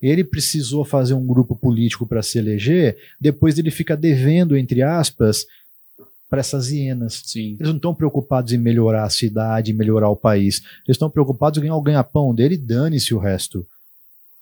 [0.01, 5.45] Ele precisou fazer um grupo político para se eleger, depois ele fica devendo, entre aspas,
[6.29, 7.21] para essas hienas.
[7.25, 7.55] Sim.
[7.59, 10.61] Eles não estão preocupados em melhorar a cidade, melhorar o país.
[10.85, 13.65] Eles estão preocupados em ganhar o ganha-pão dele e dane-se o resto.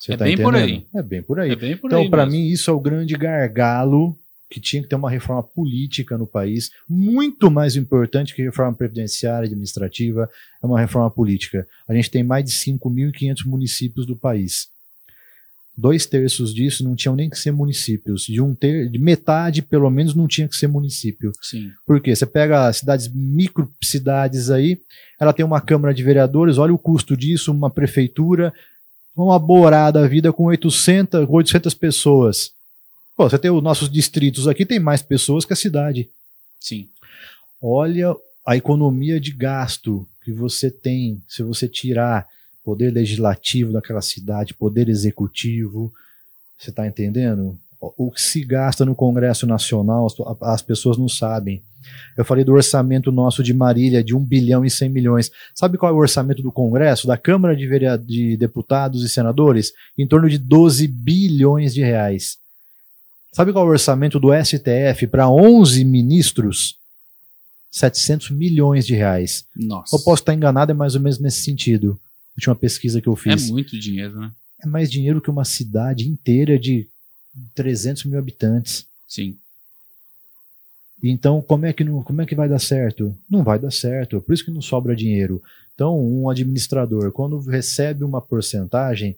[0.02, 0.52] Você é tá bem entendendo?
[0.52, 0.86] por aí.
[0.96, 1.52] É bem por aí.
[1.52, 4.18] É bem por então, para mim, isso é o grande gargalo
[4.50, 9.46] que tinha que ter uma reforma política no país, muito mais importante que reforma previdenciária,
[9.46, 10.30] administrativa,
[10.62, 11.66] é uma reforma política.
[11.88, 14.68] A gente tem mais de 5.500 municípios do país.
[15.78, 18.26] Dois terços disso não tinham nem que ser municípios.
[18.26, 21.32] De um ter, de metade, pelo menos, não tinha que ser município.
[21.42, 21.72] Sim.
[21.86, 22.14] Por quê?
[22.14, 24.82] Você pega cidades, micro cidades aí,
[25.20, 28.52] ela tem uma Câmara de Vereadores, olha o custo disso, uma prefeitura,
[29.26, 32.52] uma borada a vida com 800, 800 pessoas.
[33.16, 36.10] Pô, você tem os nossos distritos aqui, tem mais pessoas que a cidade.
[36.60, 36.90] Sim.
[37.62, 38.16] Olha
[38.46, 42.28] a economia de gasto que você tem se você tirar
[42.64, 45.94] poder legislativo daquela cidade, poder executivo.
[46.58, 47.60] Você está entendendo?
[47.82, 50.08] O que se gasta no Congresso Nacional,
[50.42, 51.64] as pessoas não sabem.
[52.16, 55.32] Eu falei do orçamento nosso de Marília, de 1 bilhão e 100 milhões.
[55.56, 57.68] Sabe qual é o orçamento do Congresso, da Câmara de,
[58.06, 59.74] de Deputados e Senadores?
[59.98, 62.38] Em torno de 12 bilhões de reais.
[63.34, 66.76] Sabe qual é o orçamento do STF para 11 ministros?
[67.72, 69.46] 700 milhões de reais.
[69.56, 69.96] Nossa.
[69.96, 72.00] Eu posso estar enganado, é mais ou menos nesse sentido.
[72.36, 73.48] Última pesquisa que eu fiz.
[73.48, 74.32] É muito dinheiro, né?
[74.62, 76.88] É mais dinheiro que uma cidade inteira de
[77.56, 78.86] 300 mil habitantes.
[79.08, 79.38] Sim.
[81.04, 83.16] Então, como é que não, como é que vai dar certo?
[83.30, 85.42] Não vai dar certo, por isso que não sobra dinheiro.
[85.74, 89.18] Então, um administrador, quando recebe uma porcentagem,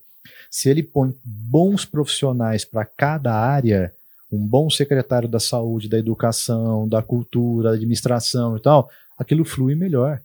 [0.50, 3.94] se ele põe bons profissionais para cada área,
[4.32, 9.76] um bom secretário da saúde, da educação, da cultura, da administração e tal, aquilo flui
[9.76, 10.22] melhor.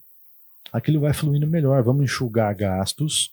[0.73, 1.83] Aquilo vai fluindo melhor.
[1.83, 3.33] Vamos enxugar gastos,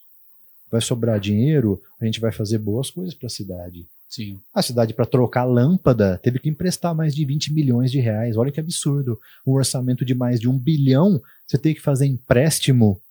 [0.72, 3.86] vai sobrar dinheiro, a gente vai fazer boas coisas para a cidade.
[4.08, 4.40] Sim.
[4.54, 8.38] A cidade, para trocar lâmpada, teve que emprestar mais de 20 milhões de reais.
[8.38, 9.20] Olha que absurdo.
[9.46, 13.02] Um orçamento de mais de um bilhão, você tem que fazer empréstimo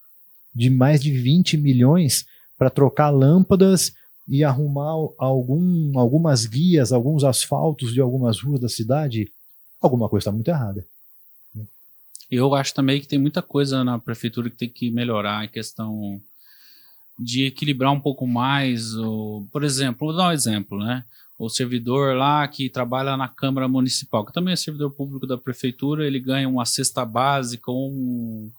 [0.54, 2.24] de mais de 20 milhões
[2.56, 3.92] para trocar lâmpadas
[4.28, 9.30] e arrumar algum, algumas guias, alguns asfaltos de algumas ruas da cidade.
[9.80, 10.86] Alguma coisa está muito errada.
[12.30, 16.20] Eu acho também que tem muita coisa na prefeitura que tem que melhorar a questão
[17.18, 18.92] de equilibrar um pouco mais,
[19.52, 21.04] por exemplo, vou dar um exemplo, né?
[21.38, 26.06] O servidor lá que trabalha na Câmara Municipal, que também é servidor público da prefeitura,
[26.06, 28.50] ele ganha uma cesta básica, um,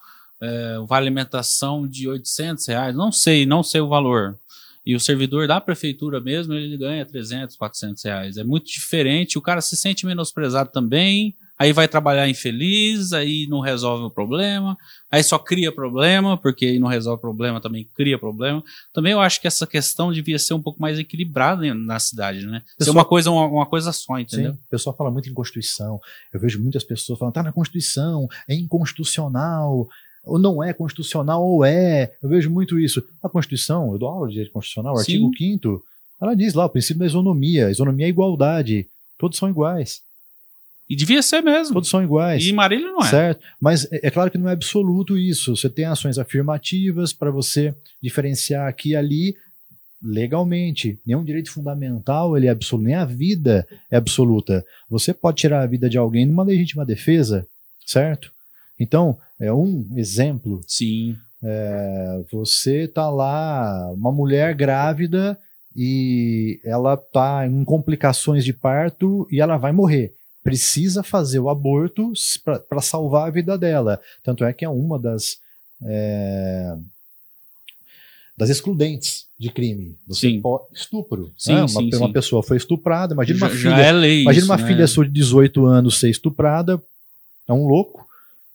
[0.41, 4.37] é, vale alimentação de 800 reais, não sei, não sei o valor.
[4.85, 8.37] E o servidor da prefeitura mesmo, ele ganha 300, 400 reais.
[8.37, 13.59] É muito diferente, o cara se sente menosprezado também, aí vai trabalhar infeliz, aí não
[13.59, 14.77] resolve o problema,
[15.09, 18.63] aí só cria problema, porque aí não resolve o problema, também cria problema.
[18.93, 22.61] Também eu acho que essa questão devia ser um pouco mais equilibrada na cidade, né?
[22.77, 24.51] Pessoal, ser uma coisa, uma, uma, coisa só, entendeu?
[24.51, 25.99] Sim, o pessoal fala muito em Constituição.
[26.33, 29.87] Eu vejo muitas pessoas falando, tá na Constituição, é inconstitucional,
[30.25, 32.11] ou não é constitucional, ou é.
[32.21, 33.03] Eu vejo muito isso.
[33.23, 35.83] A Constituição, eu dou aula de direito constitucional, o artigo 5
[36.21, 37.69] Ela diz lá o princípio da isonomia.
[37.69, 38.87] Isonomia é igualdade.
[39.17, 40.01] Todos são iguais.
[40.89, 41.73] E devia ser mesmo.
[41.73, 42.45] Todos são iguais.
[42.45, 43.09] E Marília não é.
[43.09, 43.41] Certo?
[43.59, 45.55] Mas é, é claro que não é absoluto isso.
[45.55, 49.35] Você tem ações afirmativas para você diferenciar aqui e ali
[50.01, 50.99] legalmente.
[51.05, 54.63] Nenhum direito fundamental ele é absoluto, nem a vida é absoluta.
[54.89, 57.47] Você pode tirar a vida de alguém numa legítima defesa,
[57.85, 58.31] certo?
[58.79, 60.61] Então, é um exemplo.
[60.67, 61.17] Sim.
[61.43, 65.37] É, você tá lá, uma mulher grávida
[65.75, 70.13] e ela tá em complicações de parto e ela vai morrer
[70.45, 72.13] precisa fazer o aborto
[72.69, 73.99] para salvar a vida dela.
[74.23, 75.39] Tanto é que é uma das,
[75.83, 76.77] é,
[78.37, 79.97] das excludentes de crime.
[80.05, 80.41] Você sim.
[80.41, 81.33] Pode, estupro.
[81.35, 81.61] Sim, né?
[81.61, 82.13] uma, sim, uma sim.
[82.13, 83.81] pessoa foi estuprada, imagina já, uma já filha.
[83.81, 84.67] é lei imagina isso, uma né?
[84.67, 86.79] filha sua de 18 anos ser estuprada,
[87.47, 88.05] é um louco.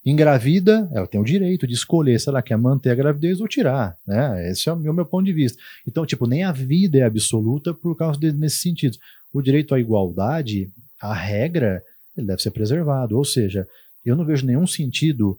[0.07, 3.99] Engravida, ela tem o direito de escolher se ela quer manter a gravidez ou tirar,
[4.07, 4.49] né?
[4.51, 5.61] Esse é o meu, meu ponto de vista.
[5.87, 8.97] Então, tipo, nem a vida é absoluta por causa de, nesse sentido.
[9.31, 10.71] O direito à igualdade
[11.01, 11.83] a regra
[12.17, 13.17] ele deve ser preservado.
[13.17, 13.67] Ou seja,
[14.05, 15.37] eu não vejo nenhum sentido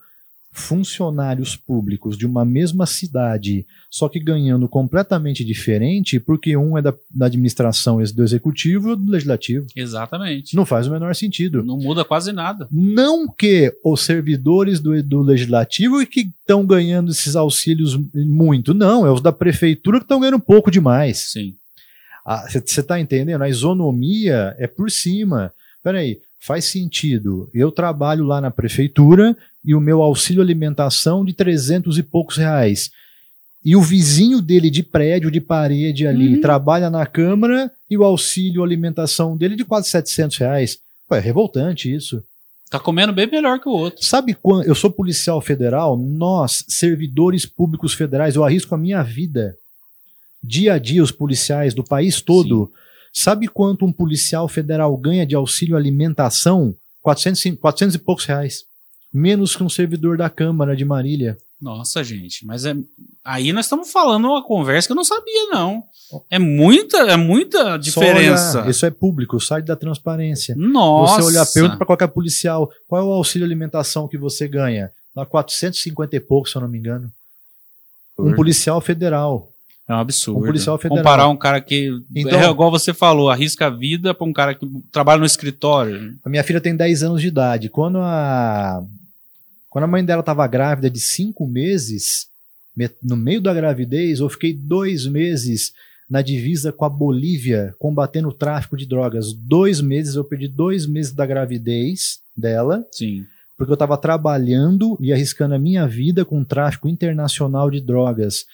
[0.54, 6.94] funcionários públicos de uma mesma cidade, só que ganhando completamente diferente, porque um é da,
[7.10, 9.66] da administração do executivo e o do legislativo.
[9.74, 10.54] Exatamente.
[10.54, 11.64] Não faz o menor sentido.
[11.64, 12.68] Não muda quase nada.
[12.70, 19.12] Não que os servidores do, do legislativo que estão ganhando esses auxílios muito, não, é
[19.12, 21.32] os da prefeitura que estão ganhando pouco demais.
[21.32, 21.56] Sim.
[22.50, 23.42] Você está entendendo?
[23.42, 25.52] A isonomia é por cima.
[25.84, 27.50] Peraí, faz sentido.
[27.54, 32.92] Eu trabalho lá na prefeitura e o meu auxílio alimentação de 300 e poucos reais.
[33.64, 36.42] E o vizinho dele de prédio, de parede ali, Uhum.
[36.42, 40.80] trabalha na Câmara e o auxílio alimentação dele de quase 700 reais.
[41.08, 42.24] Pô, é revoltante isso.
[42.72, 44.04] Tá comendo bem melhor que o outro.
[44.04, 45.98] Sabe quando eu sou policial federal?
[45.98, 49.54] Nós, servidores públicos federais, eu arrisco a minha vida.
[50.44, 52.72] Dia a dia, os policiais do país todo.
[53.14, 56.74] Sabe quanto um policial federal ganha de auxílio alimentação?
[57.02, 58.64] 400, e- 400 e poucos reais.
[59.14, 61.38] Menos que um servidor da Câmara de Marília.
[61.62, 62.76] Nossa, gente, mas é
[63.24, 65.84] aí nós estamos falando uma conversa que eu não sabia não.
[66.30, 68.60] É muita, é muita diferença.
[68.62, 70.56] Olhar, isso é público, site da transparência.
[70.58, 71.22] Nossa.
[71.22, 74.92] Você olhar, pergunta para qualquer policial, qual é o auxílio alimentação que você ganha?
[75.16, 77.12] Dá 450 e poucos, se eu não me engano.
[78.18, 79.51] Um policial federal.
[79.92, 80.40] É um absurdo.
[80.40, 80.98] Um policial federal.
[81.04, 84.56] Comparar um cara que Então- é igual você falou, arrisca a vida para um cara
[84.56, 86.16] que trabalha no escritório.
[86.24, 87.68] A minha filha tem 10 anos de idade.
[87.70, 88.84] Quando a,
[89.70, 92.28] quando a mãe dela estava grávida de 5 meses,
[92.76, 95.74] me- no meio da gravidez, eu fiquei dois meses
[96.10, 99.34] na divisa com a Bolívia, combatendo o tráfico de drogas.
[99.34, 103.26] Dois meses, eu perdi dois meses da gravidez dela, Sim.
[103.58, 108.46] porque eu estava trabalhando e arriscando a minha vida com o tráfico internacional de drogas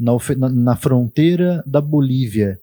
[0.00, 2.58] na, na- fronteira da Bolívia.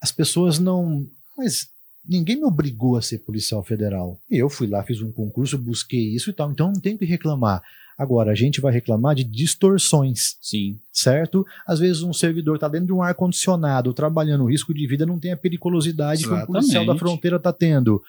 [0.00, 1.06] As pessoas não.
[1.36, 1.68] Mas
[2.06, 4.18] ninguém me obrigou a ser policial federal.
[4.30, 7.04] Eu fui lá, fiz um concurso, busquei isso e tal, então não tem o que
[7.04, 7.62] reclamar.
[7.96, 10.76] Agora, a gente vai reclamar de distorções, Sim.
[10.92, 11.46] certo?
[11.64, 15.18] Às vezes um servidor está dentro de um ar-condicionado, trabalhando, o risco de vida não
[15.18, 16.98] tem a periculosidade que um policial da Exatamente.
[16.98, 18.02] fronteira está tendo.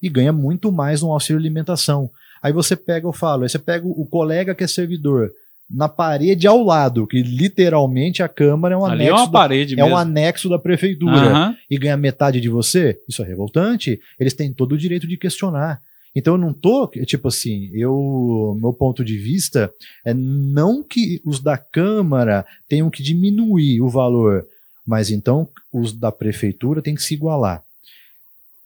[0.00, 2.10] E ganha muito mais no auxílio alimentação.
[2.42, 5.30] Aí você pega, eu falo, aí você pega o colega que é servidor
[5.68, 9.32] na parede ao lado, que literalmente a Câmara é um Ali é anexo uma da,
[9.32, 9.90] parede é mesmo.
[9.90, 11.56] um anexo da prefeitura Aham.
[11.68, 14.00] e ganha metade de você, isso é revoltante.
[14.18, 15.80] Eles têm todo o direito de questionar.
[16.14, 19.70] Então eu não tô, tipo assim, eu, meu ponto de vista
[20.04, 24.46] é não que os da Câmara tenham que diminuir o valor,
[24.86, 27.62] mas então os da prefeitura têm que se igualar.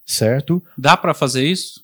[0.06, 0.62] Certo?
[0.76, 1.80] Dá para fazer isso?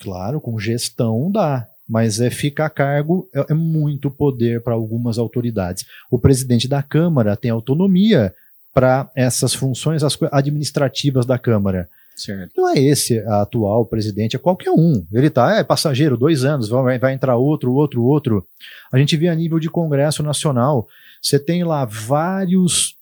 [0.00, 5.18] Claro, com gestão dá, mas é fica a cargo, é, é muito poder para algumas
[5.18, 5.84] autoridades.
[6.10, 8.34] O presidente da Câmara tem autonomia
[8.74, 11.88] para essas funções administrativas da Câmara.
[12.16, 12.52] Certo.
[12.56, 15.04] Não é esse a atual presidente, é qualquer um.
[15.12, 18.46] Ele tá, é passageiro, dois anos, vai, vai entrar outro, outro, outro.
[18.90, 20.88] A gente vê a nível de Congresso Nacional,
[21.20, 22.96] você tem lá vários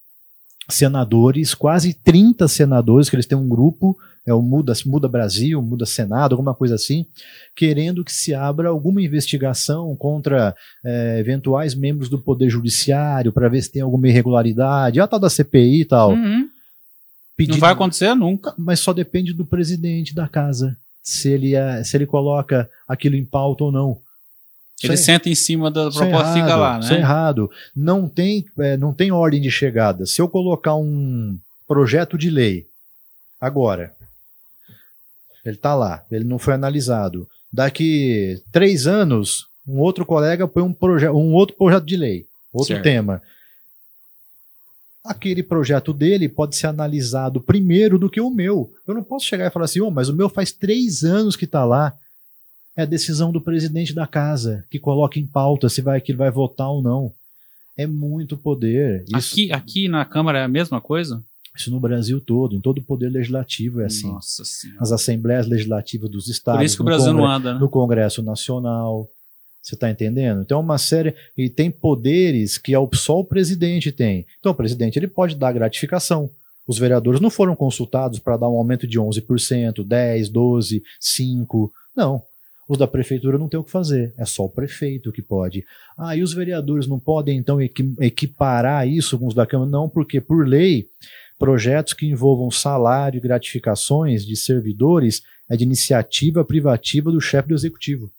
[0.69, 5.85] senadores, quase 30 senadores, que eles têm um grupo, é o Muda, Muda Brasil, Muda
[5.85, 7.05] Senado, alguma coisa assim,
[7.55, 13.63] querendo que se abra alguma investigação contra eh, eventuais membros do Poder Judiciário, para ver
[13.63, 16.11] se tem alguma irregularidade, a tal da CPI e tal.
[16.13, 16.39] Uhum.
[16.41, 16.49] Não
[17.37, 18.55] Pedido- vai acontecer nunca.
[18.57, 23.25] mas só depende do presidente da casa se ele, é, se ele coloca aquilo em
[23.25, 23.99] pauta ou não.
[24.79, 26.97] Isso Ele é- senta em cima da é proposta e fica errado, lá, Isso é
[26.97, 27.01] né?
[27.03, 27.51] errado.
[27.77, 30.07] Não tem, é, não tem ordem de chegada.
[30.07, 31.37] Se eu colocar um
[31.69, 32.67] projeto de lei
[33.41, 33.93] agora,
[35.45, 37.29] ele está lá, ele não foi analisado.
[37.53, 42.75] Daqui três anos, um outro colega põe um, proje um outro projeto de lei, outro
[42.75, 42.83] Certo.
[42.83, 43.23] tema.
[45.05, 48.73] aquele projeto dele pode ser analisado primeiro do que o meu.
[48.87, 51.45] Eu não posso chegar e falar assim, oh, mas o meu faz três anos que
[51.45, 51.95] está lá.
[52.77, 56.19] É a decisão do presidente da casa que coloca em pauta se vai que ele
[56.19, 57.13] vai votar ou não.
[57.77, 59.05] É muito poder.
[59.15, 61.23] Isso, aqui, aqui na Câmara é a mesma coisa?
[61.57, 64.09] Isso no Brasil todo, em todo o poder legislativo é assim.
[64.09, 64.81] Nossa Senhora.
[64.81, 66.59] As assembleias legislativas dos estados.
[66.59, 67.61] Por isso que o Brasil não anda, né?
[67.61, 69.09] No Congresso Nacional.
[69.63, 70.43] Você está entendendo?
[70.43, 71.15] Então, uma série.
[71.39, 74.27] E tem poderes que só o presidente tem.
[74.39, 76.29] Então, o presidente ele pode dar gratificação.
[76.67, 81.71] Os vereadores não foram consultados para dar um aumento de 11%, 10%, 12%, 5%.
[81.97, 82.23] Não.
[82.69, 84.13] Os da prefeitura não tem o que fazer.
[84.17, 85.65] É só o prefeito que pode.
[85.97, 89.71] Ah, e os vereadores não podem, então, equiparar isso com os da Câmara?
[89.71, 90.87] Não, porque, por lei,
[91.39, 97.55] projetos que envolvam salário e gratificações de servidores é de iniciativa privativa do chefe do
[97.55, 98.11] executivo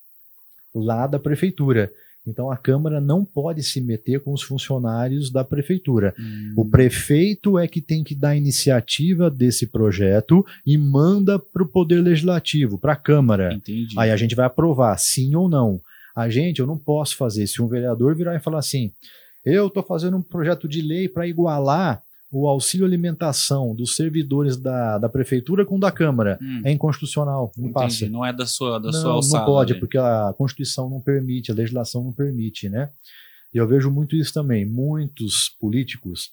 [0.75, 1.91] lá da prefeitura.
[2.27, 6.13] Então a Câmara não pode se meter com os funcionários da prefeitura.
[6.19, 6.53] Hum.
[6.57, 12.01] O prefeito é que tem que dar iniciativa desse projeto e manda para o Poder
[12.01, 13.53] Legislativo, para a Câmara.
[13.53, 13.93] Entendi.
[13.97, 15.79] Aí a gente vai aprovar, sim ou não.
[16.15, 17.45] A gente, eu não posso fazer.
[17.45, 18.91] Se um vereador virar e falar assim,
[19.45, 22.01] eu estou fazendo um projeto de lei para igualar
[22.37, 26.37] o auxílio alimentação dos servidores da, da prefeitura com o da Câmara.
[26.41, 26.61] Hum.
[26.65, 27.73] É inconstitucional, não Entendi.
[27.73, 28.09] passa.
[28.09, 29.39] Não é da sua, da não, sua alçada.
[29.39, 29.79] Não pode, né?
[29.79, 32.89] porque a Constituição não permite, a legislação não permite, né?
[33.53, 34.65] E eu vejo muito isso também.
[34.65, 36.31] Muitos políticos,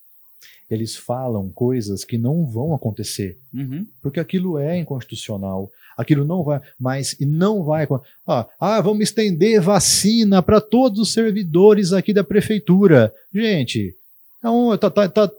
[0.68, 3.38] eles falam coisas que não vão acontecer.
[3.54, 3.86] Uhum.
[4.02, 5.70] Porque aquilo é inconstitucional.
[5.96, 7.86] Aquilo não vai, mas e não vai.
[8.26, 13.12] Ah, ah vamos estender vacina para todos os servidores aqui da prefeitura.
[13.32, 13.94] Gente,
[14.42, 15.30] é um, tá, tá, tá,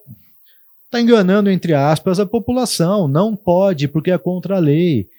[0.94, 3.08] está enganando, entre aspas, a população.
[3.08, 5.10] Não pode, porque é contra a lei.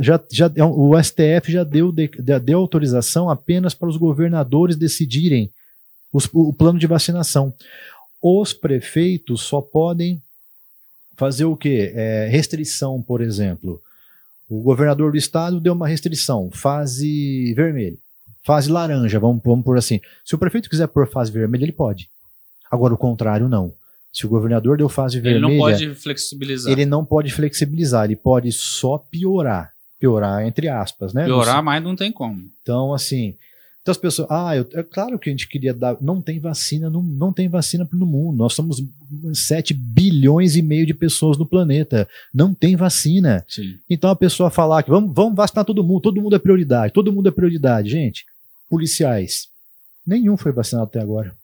[0.00, 1.92] Já, já, é o STF já deu,
[2.24, 5.50] já deu autorização apenas para os governadores decidirem
[6.12, 7.52] os, o plano de vacinação.
[8.22, 10.22] Os prefeitos só podem
[11.16, 11.92] fazer o quê?
[11.94, 13.80] É, restrição, por exemplo.
[14.48, 17.96] O governador do estado deu uma restrição, fase vermelha,
[18.44, 20.00] fase laranja, vamos, vamos por assim.
[20.24, 22.10] Se o prefeito quiser pôr fase vermelha, ele pode.
[22.70, 23.72] Agora, o contrário, não.
[24.14, 25.44] Se o governador deu fase vermelha.
[25.44, 26.72] Ele não pode flexibilizar.
[26.72, 29.72] Ele não pode flexibilizar, ele pode só piorar.
[29.98, 31.24] Piorar, entre aspas, né?
[31.24, 32.48] Piorar, mas não tem como.
[32.62, 33.34] Então, assim.
[33.82, 34.28] Então as pessoas.
[34.30, 35.96] Ah, eu, é claro que a gente queria dar.
[36.00, 38.38] Não tem vacina, não, não tem vacina no mundo.
[38.38, 38.80] Nós somos
[39.32, 42.08] 7 bilhões e meio de pessoas no planeta.
[42.32, 43.44] Não tem vacina.
[43.48, 43.78] Sim.
[43.90, 47.12] Então a pessoa falar que vamos, vamos vacinar todo mundo, todo mundo é prioridade, todo
[47.12, 47.90] mundo é prioridade.
[47.90, 48.24] Gente,
[48.70, 49.48] policiais.
[50.06, 51.34] Nenhum foi vacinado até agora.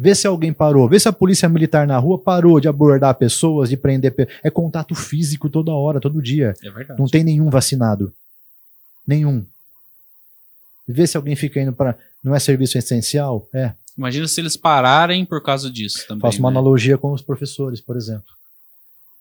[0.00, 3.68] Vê se alguém parou, vê se a polícia militar na rua parou de abordar pessoas,
[3.68, 4.14] de prender.
[4.44, 6.54] É contato físico toda hora, todo dia.
[6.62, 7.00] É verdade.
[7.00, 8.12] Não tem nenhum vacinado.
[9.04, 9.44] Nenhum.
[10.86, 11.98] Vê se alguém fica indo para.
[12.22, 13.48] Não é serviço essencial?
[13.52, 13.72] É.
[13.96, 16.22] Imagina se eles pararem por causa disso também.
[16.22, 16.56] Faço uma né?
[16.56, 18.32] analogia com os professores, por exemplo.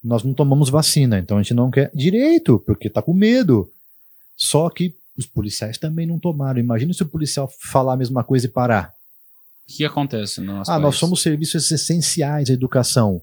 [0.04, 3.68] Nós não tomamos vacina, então a gente não quer direito, porque tá com medo.
[4.36, 6.60] Só que os policiais também não tomaram.
[6.60, 8.94] Imagina se o policial falar a mesma coisa e parar.
[9.70, 10.84] O que acontece no nosso Ah, país?
[10.84, 13.22] nós somos serviços essenciais à educação.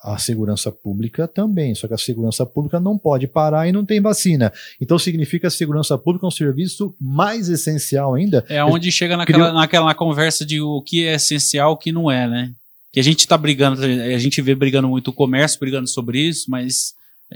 [0.00, 4.00] A segurança pública também, só que a segurança pública não pode parar e não tem
[4.00, 4.52] vacina.
[4.80, 8.44] Então significa que a segurança pública é um serviço mais essencial ainda.
[8.48, 11.90] É onde chega naquela, naquela na conversa de o que é essencial e o que
[11.90, 12.52] não é, né?
[12.92, 16.48] Que a gente está brigando, a gente vê brigando muito o comércio, brigando sobre isso,
[16.48, 16.94] mas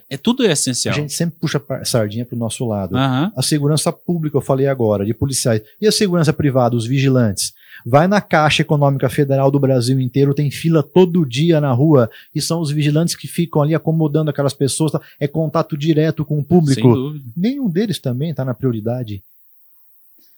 [0.08, 0.94] é tudo é essencial.
[0.94, 2.94] A gente sempre puxa a sardinha para o nosso lado.
[2.94, 3.32] Uhum.
[3.36, 5.60] A segurança pública, eu falei agora, de policiais.
[5.80, 7.52] E a segurança privada, os vigilantes?
[7.84, 12.40] Vai na Caixa Econômica Federal do Brasil inteiro, tem fila todo dia na rua, e
[12.40, 15.00] são os vigilantes que ficam ali acomodando aquelas pessoas, tá?
[15.18, 16.80] é contato direto com o público.
[16.80, 17.24] Sem dúvida.
[17.36, 19.22] Nenhum deles também está na prioridade.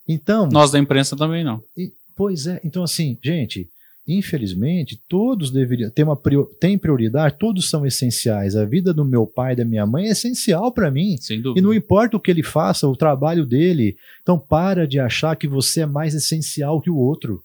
[0.06, 0.48] Então.
[0.48, 1.62] Nós da imprensa também não.
[1.76, 3.68] E, pois é, então assim, gente,
[4.06, 6.18] Infelizmente, todos deveriam ter uma
[6.60, 8.54] tem prioridade, todos são essenciais.
[8.54, 11.16] A vida do meu pai, da minha mãe é essencial para mim.
[11.56, 13.96] E não importa o que ele faça, o trabalho dele.
[14.20, 17.42] Então para de achar que você é mais essencial que o outro.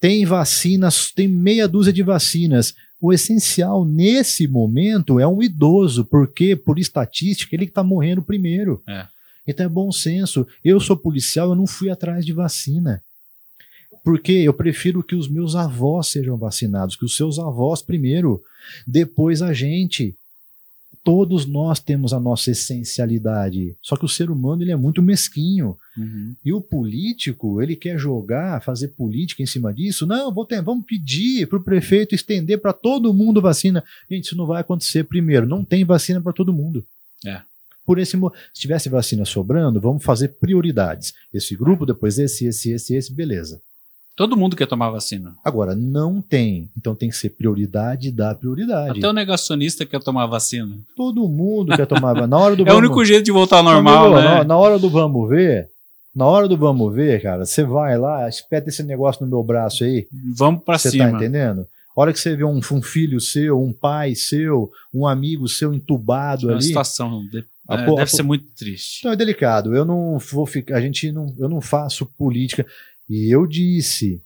[0.00, 2.74] Tem vacinas, tem meia dúzia de vacinas.
[3.00, 8.82] O essencial nesse momento é um idoso, porque por estatística ele está morrendo primeiro.
[8.88, 9.06] É.
[9.46, 10.44] Então é bom senso.
[10.64, 13.00] Eu sou policial, eu não fui atrás de vacina.
[14.04, 18.42] Porque eu prefiro que os meus avós sejam vacinados, que os seus avós primeiro,
[18.86, 20.14] depois a gente.
[21.04, 23.76] Todos nós temos a nossa essencialidade.
[23.82, 25.76] Só que o ser humano ele é muito mesquinho.
[25.98, 26.36] Uhum.
[26.44, 30.06] E o político, ele quer jogar, fazer política em cima disso.
[30.06, 33.82] Não, vou ter, vamos pedir para o prefeito estender para todo mundo vacina.
[34.08, 35.02] Gente, isso não vai acontecer.
[35.02, 36.84] Primeiro, não tem vacina para todo mundo.
[37.26, 37.42] É
[37.84, 41.14] por esse se tivesse vacina sobrando, vamos fazer prioridades.
[41.32, 43.60] Esse grupo, depois esse, esse, esse, esse, beleza.
[44.22, 45.34] Todo mundo quer tomar vacina.
[45.44, 46.70] Agora, não tem.
[46.76, 48.98] Então tem que ser prioridade da prioridade.
[48.98, 50.76] Até o negacionista quer tomar vacina.
[50.96, 52.26] Todo mundo quer tomar vacina.
[52.28, 54.34] Na hora do É o único jeito de voltar ao normal, Amigo, né?
[54.38, 55.68] na, na hora do vamos ver,
[56.14, 59.82] na hora do vamos ver, cara, você vai lá, espeta esse negócio no meu braço
[59.82, 60.06] aí.
[60.36, 61.10] Vamos pra Você cima.
[61.10, 61.66] tá entendendo?
[61.96, 65.74] A hora que você vê um, um filho seu, um pai seu, um amigo seu
[65.74, 66.62] entubado É uma ali.
[66.64, 69.00] situação de- A é, deve a ser muito triste.
[69.00, 69.74] Então é delicado.
[69.76, 70.76] Eu não vou ficar.
[70.76, 71.32] A gente não.
[71.38, 72.66] Eu não faço política.
[73.08, 74.22] E eu disse,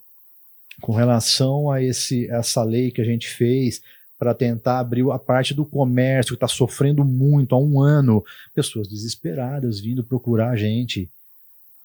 [0.81, 3.83] com relação a esse, essa lei que a gente fez
[4.19, 8.25] para tentar abrir a parte do comércio que está sofrendo muito há um ano,
[8.55, 11.11] pessoas desesperadas vindo procurar a gente.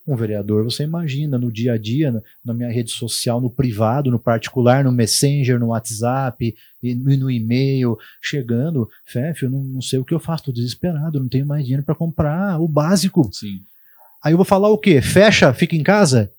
[0.08, 4.18] Um vereador, você imagina, no dia a dia, na, minha rede social, no privado, no
[4.18, 10.06] particular, no Messenger, no WhatsApp e no, e-mail, chegando, Fef, eu não, não sei o
[10.06, 13.30] que eu faço, tô desesperado, não tenho mais dinheiro para comprar o básico.
[13.32, 13.60] Sim.
[14.24, 15.02] Aí eu vou falar o quê?
[15.02, 16.32] Fecha, fica em casa?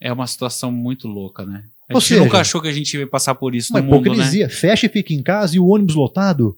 [0.00, 1.64] É uma situação muito louca, né?
[1.88, 3.86] A Ou gente seja, nunca achou que a gente ia passar por isso Uma no
[3.86, 4.12] mundo, né?
[4.12, 4.48] hipocrisia.
[4.48, 6.56] Fecha e fica em casa e o ônibus lotado?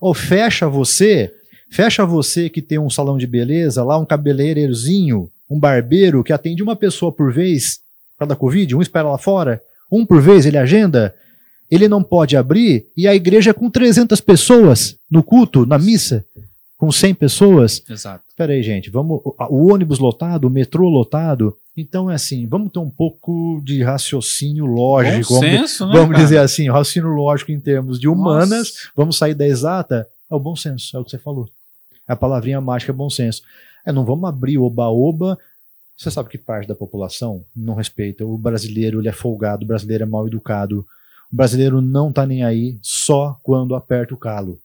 [0.00, 1.32] Ou fecha você,
[1.70, 6.62] fecha você que tem um salão de beleza, lá um cabeleireirozinho, um barbeiro que atende
[6.62, 7.80] uma pessoa por vez
[8.16, 9.60] para da Covid, um espera lá fora,
[9.92, 11.14] um por vez ele agenda,
[11.70, 16.24] ele não pode abrir e a igreja é com 300 pessoas no culto, na missa,
[16.78, 17.82] com 100 pessoas.
[17.88, 18.24] Exato.
[18.28, 19.20] Espera aí, gente, vamos,
[19.50, 21.54] o ônibus lotado, o metrô lotado.
[21.76, 26.16] Então é assim, vamos ter um pouco de raciocínio lógico, Bom vamos, senso, né, vamos
[26.16, 28.90] dizer assim, raciocínio lógico em termos de humanas, Nossa.
[28.96, 31.48] vamos sair da exata, é o bom senso, é o que você falou.
[32.06, 33.42] A palavrinha mágica é bom senso.
[33.84, 35.38] É, não vamos abrir oba-oba.
[35.96, 38.24] Você sabe que parte da população não respeita.
[38.24, 40.86] O brasileiro ele é folgado, o brasileiro é mal educado.
[41.32, 44.60] O brasileiro não tá nem aí só quando aperta o calo.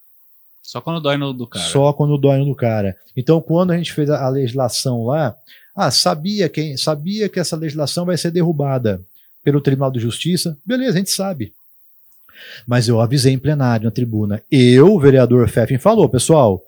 [0.61, 1.65] Só quando dói no do cara.
[1.65, 2.95] Só quando dói no cara.
[3.17, 5.35] Então, quando a gente fez a legislação lá,
[5.75, 9.01] ah, sabia quem sabia que essa legislação vai ser derrubada
[9.43, 10.57] pelo Tribunal de Justiça?
[10.65, 11.53] Beleza, a gente sabe.
[12.67, 14.41] Mas eu avisei em plenário, na tribuna.
[14.51, 16.61] Eu, vereador Feffin, falou, pessoal,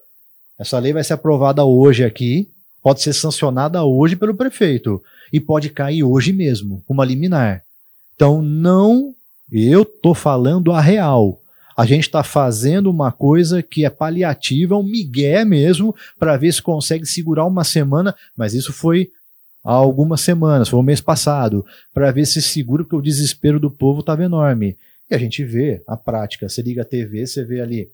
[0.57, 2.49] essa lei vai ser aprovada hoje aqui,
[2.81, 5.01] pode ser sancionada hoje pelo prefeito
[5.31, 7.63] e pode cair hoje mesmo, uma liminar.
[8.15, 9.13] Então, não,
[9.51, 11.39] eu tô falando a real.
[11.75, 16.61] A gente está fazendo uma coisa que é paliativa, um migué mesmo, para ver se
[16.61, 19.11] consegue segurar uma semana, mas isso foi
[19.63, 23.71] há algumas semanas, foi o mês passado, para ver se segura, porque o desespero do
[23.71, 24.77] povo estava enorme.
[25.09, 26.47] E a gente vê a prática.
[26.47, 27.89] Você liga a TV, você vê ali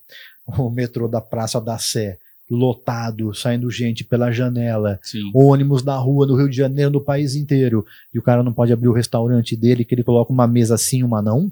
[0.46, 2.18] o metrô da Praça da Sé
[2.50, 5.30] lotado, saindo gente pela janela, Sim.
[5.34, 8.74] ônibus na rua no Rio de Janeiro, no país inteiro, e o cara não pode
[8.74, 11.52] abrir o restaurante dele, que ele coloca uma mesa sim, uma não.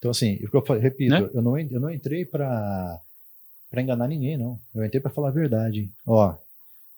[0.00, 1.28] Então, assim, o que eu falei, repito, Né?
[1.32, 2.98] eu, não, eu não entrei pra,
[3.70, 4.58] pra enganar ninguém, não.
[4.74, 5.88] Eu entrei pra falar a verdade.
[6.06, 6.34] Ó,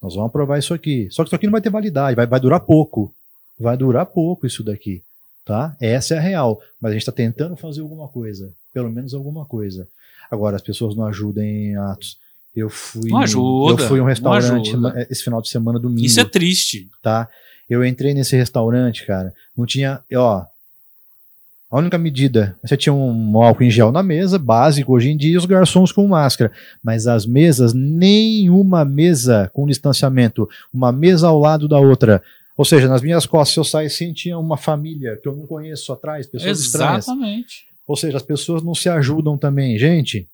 [0.00, 1.08] nós vamos aprovar isso aqui.
[1.10, 3.12] Só que isso aqui não vai ter validade, vai, vai durar pouco.
[3.58, 5.02] Vai durar pouco isso daqui,
[5.44, 5.76] tá?
[5.80, 6.60] Essa é a real.
[6.80, 9.86] Mas a gente está tentando fazer alguma coisa, pelo menos alguma coisa.
[10.30, 12.16] Agora, as pessoas não ajudam em atos.
[12.54, 15.06] Eu fui, Não ajuda, eu fui um restaurante ajuda.
[15.10, 16.88] esse final de semana, domingo Isso é triste.
[17.02, 17.28] tá?
[17.68, 20.44] Eu entrei nesse restaurante, cara, não tinha, ó,
[21.72, 25.32] a única medida, você tinha um álcool em gel na mesa, básico hoje em dia,
[25.32, 26.52] e os garçons com máscara,
[26.84, 32.22] mas as mesas, nenhuma mesa com distanciamento, uma mesa ao lado da outra.
[32.58, 35.46] Ou seja, nas minhas costas, se eu sair assim, tinha uma família que eu não
[35.46, 37.08] conheço atrás, pessoas estranhas.
[37.08, 37.66] Exatamente.
[37.88, 39.78] Ou seja, as pessoas não se ajudam também.
[39.78, 40.28] Gente,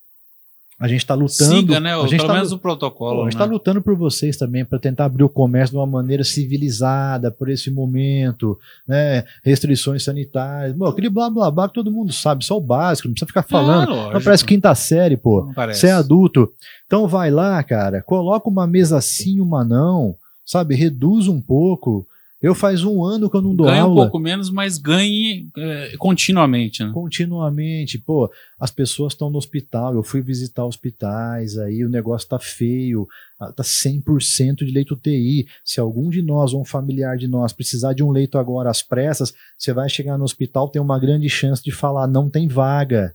[0.79, 1.51] a gente está lutando.
[1.51, 1.93] Siga, né?
[1.93, 3.17] a gente Pelo tá menos o protocolo.
[3.17, 3.43] Pô, a gente né?
[3.43, 7.49] está lutando por vocês também, para tentar abrir o comércio de uma maneira civilizada por
[7.49, 8.57] esse momento,
[8.87, 9.25] né?
[9.43, 10.73] Restrições sanitárias.
[10.73, 13.43] Bom, aquele blá blá blá que todo mundo sabe, só o básico, não precisa ficar
[13.43, 13.91] falando.
[13.91, 15.51] É, não parece quinta série, pô.
[15.67, 16.49] Você é adulto.
[16.87, 20.15] Então vai lá, cara, coloca uma mesa sim, uma não,
[20.45, 20.75] sabe?
[20.75, 22.07] Reduz um pouco.
[22.41, 24.03] Eu faz um ano que eu não dou Ganha um aula.
[24.03, 26.91] pouco menos, mas ganhe é, continuamente, né?
[26.93, 32.39] Continuamente, pô, as pessoas estão no hospital, eu fui visitar hospitais, aí o negócio tá
[32.39, 33.05] feio,
[33.37, 35.47] ah, tá 100% de leito UTI.
[35.65, 38.81] Se algum de nós ou um familiar de nós precisar de um leito agora às
[38.81, 43.13] pressas, você vai chegar no hospital, tem uma grande chance de falar não tem vaga.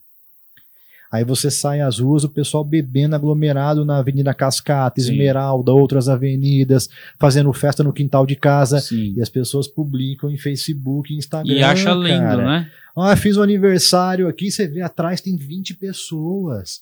[1.15, 5.13] Aí você sai às ruas, o pessoal bebendo aglomerado na Avenida Cascata, Sim.
[5.13, 6.91] Esmeralda, outras avenidas,
[7.21, 8.81] fazendo festa no quintal de casa.
[8.81, 9.15] Sim.
[9.17, 11.55] E as pessoas publicam em Facebook, Instagram.
[11.55, 12.45] E acha lindo, cara.
[12.45, 12.71] né?
[12.97, 16.81] Ah, fiz um aniversário aqui, você vê atrás tem 20 pessoas.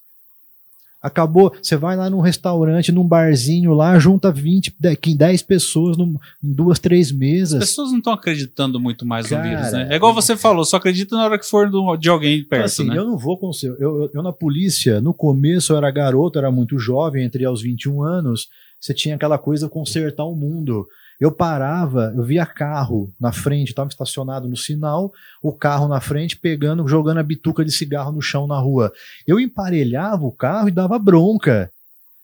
[1.03, 4.73] Acabou, você vai lá num restaurante, num barzinho lá, junta 20,
[5.17, 7.59] 10 pessoas num, em duas, três As mesas.
[7.59, 9.89] pessoas não estão acreditando muito mais no Cara, vírus, né?
[9.91, 12.97] É igual você falou, só acredita na hora que for de alguém perto, assim, né?
[12.97, 16.53] eu não vou com eu, eu, eu na polícia, no começo eu era garoto, era
[16.53, 18.49] muito jovem, entrei aos 21 anos,
[18.81, 20.87] você tinha aquela coisa consertar o mundo.
[21.23, 26.37] Eu parava, eu via carro na frente, estava estacionado no sinal, o carro na frente
[26.37, 28.93] pegando, jogando a bituca de cigarro no chão na rua.
[29.25, 31.71] Eu emparelhava o carro e dava bronca.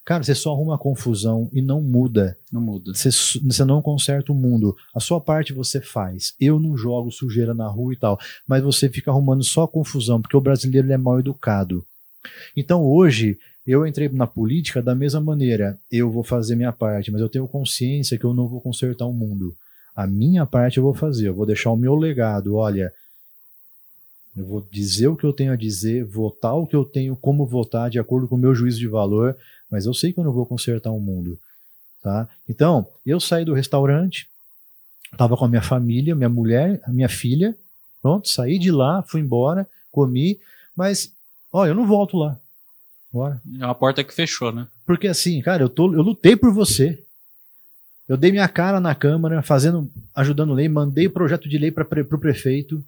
[0.04, 2.36] Cara, você só arruma confusão e não muda.
[2.50, 2.92] Não muda.
[2.92, 4.76] Você, você não conserta o mundo.
[4.92, 6.34] A sua parte você faz.
[6.40, 8.18] Eu não jogo sujeira na rua e tal.
[8.48, 11.86] Mas você fica arrumando só confusão, porque o brasileiro é mal educado.
[12.56, 13.38] Então hoje,
[13.70, 15.78] eu entrei na política da mesma maneira.
[15.90, 19.12] Eu vou fazer minha parte, mas eu tenho consciência que eu não vou consertar o
[19.12, 19.54] mundo.
[19.94, 21.28] A minha parte eu vou fazer.
[21.28, 22.54] Eu vou deixar o meu legado.
[22.54, 22.90] Olha,
[24.34, 27.44] eu vou dizer o que eu tenho a dizer, votar o que eu tenho como
[27.44, 29.36] votar, de acordo com o meu juízo de valor,
[29.70, 31.38] mas eu sei que eu não vou consertar o mundo.
[32.02, 32.28] Tá?
[32.48, 34.28] Então, eu saí do restaurante,
[35.12, 37.54] estava com a minha família, minha mulher, a minha filha,
[38.00, 40.38] pronto, saí de lá, fui embora, comi,
[40.76, 41.12] mas,
[41.52, 42.38] ó, eu não volto lá.
[43.12, 43.40] Bora.
[43.58, 44.66] É uma porta que fechou, né?
[44.86, 47.02] Porque assim, cara, eu, tô, eu lutei por você.
[48.08, 52.18] Eu dei minha cara na Câmara, fazendo, ajudando lei, mandei projeto de lei para o
[52.18, 52.82] prefeito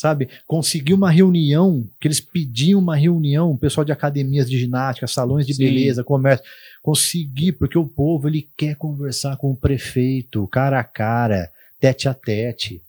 [0.00, 0.30] sabe?
[0.46, 5.46] Conseguir uma reunião, que eles pediam uma reunião, o pessoal de academias de ginástica, salões
[5.46, 5.64] de Sim.
[5.64, 6.44] beleza, comércio,
[6.82, 12.14] conseguir, porque o povo ele quer conversar com o prefeito, cara a cara, tete a
[12.14, 12.82] tete,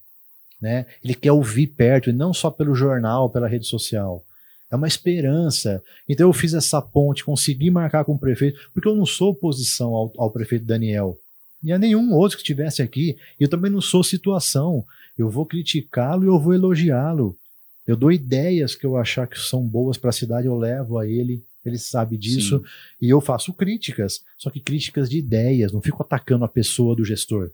[0.61, 0.85] né?
[1.03, 4.23] Ele quer ouvir perto, e não só pelo jornal, pela rede social.
[4.71, 5.83] É uma esperança.
[6.07, 9.93] Então eu fiz essa ponte, consegui marcar com o prefeito, porque eu não sou oposição
[9.93, 11.17] ao, ao prefeito Daniel.
[11.63, 13.17] E a nenhum outro que estivesse aqui.
[13.39, 14.85] Eu também não sou situação.
[15.17, 17.37] Eu vou criticá-lo e eu vou elogiá-lo.
[17.85, 21.07] Eu dou ideias que eu achar que são boas para a cidade, eu levo a
[21.07, 22.65] ele, ele sabe disso, Sim.
[23.01, 27.03] e eu faço críticas, só que críticas de ideias, não fico atacando a pessoa do
[27.03, 27.51] gestor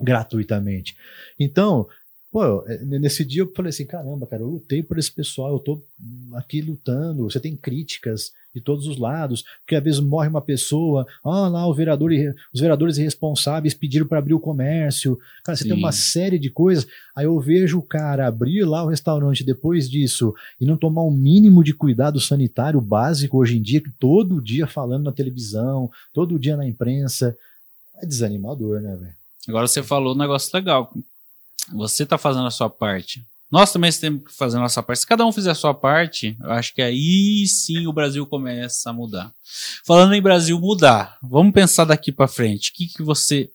[0.00, 0.96] gratuitamente.
[1.38, 1.88] Então,
[2.30, 5.58] Pô, é, nesse dia eu falei assim, caramba, cara, eu lutei por esse pessoal, eu
[5.58, 5.82] tô
[6.34, 11.06] aqui lutando, você tem críticas de todos os lados, porque às vezes morre uma pessoa,
[11.24, 12.10] ah lá, o vereador,
[12.52, 15.70] os vereadores irresponsáveis pediram para abrir o comércio, cara, você Sim.
[15.70, 19.88] tem uma série de coisas, aí eu vejo o cara abrir lá o restaurante depois
[19.88, 24.42] disso e não tomar um mínimo de cuidado sanitário básico hoje em dia, que todo
[24.42, 27.34] dia falando na televisão, todo dia na imprensa,
[27.96, 29.14] é desanimador, né, velho?
[29.48, 30.92] Agora você falou um negócio legal,
[31.72, 33.24] você está fazendo a sua parte.
[33.50, 35.00] Nós também temos que fazer a nossa parte.
[35.00, 38.90] Se cada um fizer a sua parte, eu acho que aí sim o Brasil começa
[38.90, 39.32] a mudar.
[39.86, 42.70] Falando em Brasil mudar, vamos pensar daqui para frente.
[42.70, 43.50] O que, que você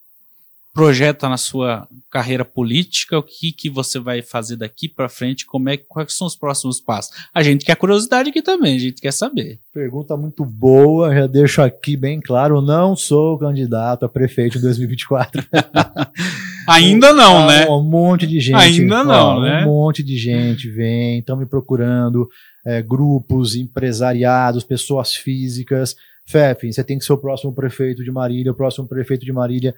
[0.74, 5.70] projeta na sua carreira política, o que, que você vai fazer daqui para frente, como
[5.70, 7.16] é, quais são os próximos passos.
[7.32, 9.60] A gente quer curiosidade aqui também, a gente quer saber.
[9.72, 15.46] Pergunta muito boa, já deixo aqui bem claro, não sou candidato a prefeito em 2024.
[16.68, 17.68] Ainda não, um, né?
[17.68, 18.56] Um monte de gente.
[18.56, 19.64] Ainda não, né?
[19.64, 22.30] Um monte de gente vem, estão me procurando,
[22.66, 25.96] é, grupos, empresariados, pessoas físicas.
[26.26, 29.76] Fefe, você tem que ser o próximo prefeito de Marília, o próximo prefeito de Marília.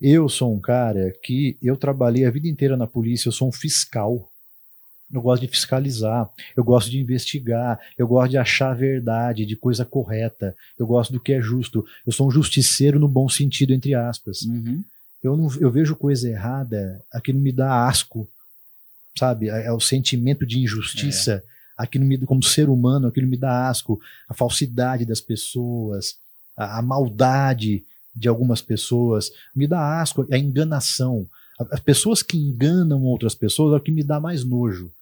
[0.00, 3.52] Eu sou um cara que eu trabalhei a vida inteira na polícia, eu sou um
[3.52, 4.28] fiscal.
[5.12, 9.56] Eu gosto de fiscalizar, eu gosto de investigar, eu gosto de achar a verdade, de
[9.56, 11.84] coisa correta, eu gosto do que é justo.
[12.06, 14.42] Eu sou um justiceiro no bom sentido, entre aspas.
[14.42, 14.82] Uhum.
[15.22, 18.28] Eu, não, eu vejo coisa errada, aquilo me dá asco,
[19.16, 19.48] sabe?
[19.48, 21.42] É, é o sentimento de injustiça, é.
[21.76, 24.00] aquilo me, como ser humano, aquilo me dá asco.
[24.28, 26.16] A falsidade das pessoas,
[26.56, 31.28] a, a maldade de algumas pessoas, me dá asco, a enganação.
[31.72, 34.92] As pessoas que enganam outras pessoas é o que me dá mais nojo,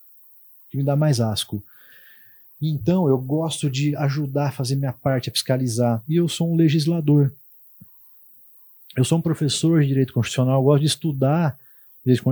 [0.71, 1.63] que me dá mais asco.
[2.61, 6.03] Então, eu gosto de ajudar a fazer minha parte, a fiscalizar.
[6.09, 7.33] E eu sou um legislador.
[8.97, 11.59] Eu sou um professor de direito constitucional, gosto de estudar.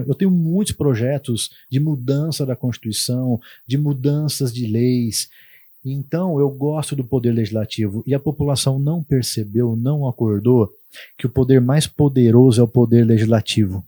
[0.06, 5.28] Eu tenho muitos projetos de mudança da Constituição, de mudanças de leis.
[5.84, 10.70] Então, eu gosto do poder legislativo e a população não percebeu, não acordou
[11.18, 13.84] que o poder mais poderoso é o poder legislativo.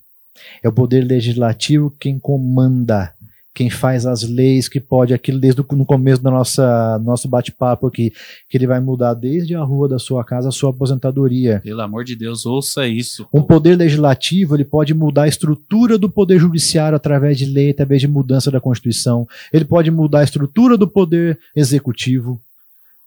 [0.62, 3.14] É o poder legislativo quem comanda,
[3.57, 7.86] quem faz as leis, que pode aquilo desde o no começo do nossa, nosso bate-papo
[7.86, 8.12] aqui,
[8.50, 11.61] que ele vai mudar desde a rua da sua casa a sua aposentadoria.
[11.64, 13.26] Pelo amor de Deus, ouça isso.
[13.32, 18.02] Um poder legislativo, ele pode mudar a estrutura do poder judiciário através de lei, através
[18.02, 19.26] de mudança da Constituição.
[19.50, 22.38] Ele pode mudar a estrutura do poder executivo.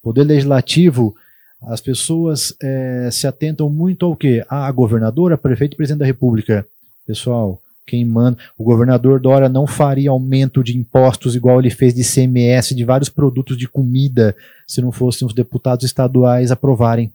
[0.02, 1.14] Poder legislativo,
[1.62, 4.44] as pessoas é, se atentam muito ao quê?
[4.50, 6.66] A governadora, prefeito e presidente da República.
[7.06, 8.38] Pessoal, quem manda.
[8.58, 13.10] O governador Dória não faria aumento de impostos igual ele fez de CMS de vários
[13.10, 14.36] produtos de comida
[14.68, 17.12] se não fossem os deputados estaduais aprovarem.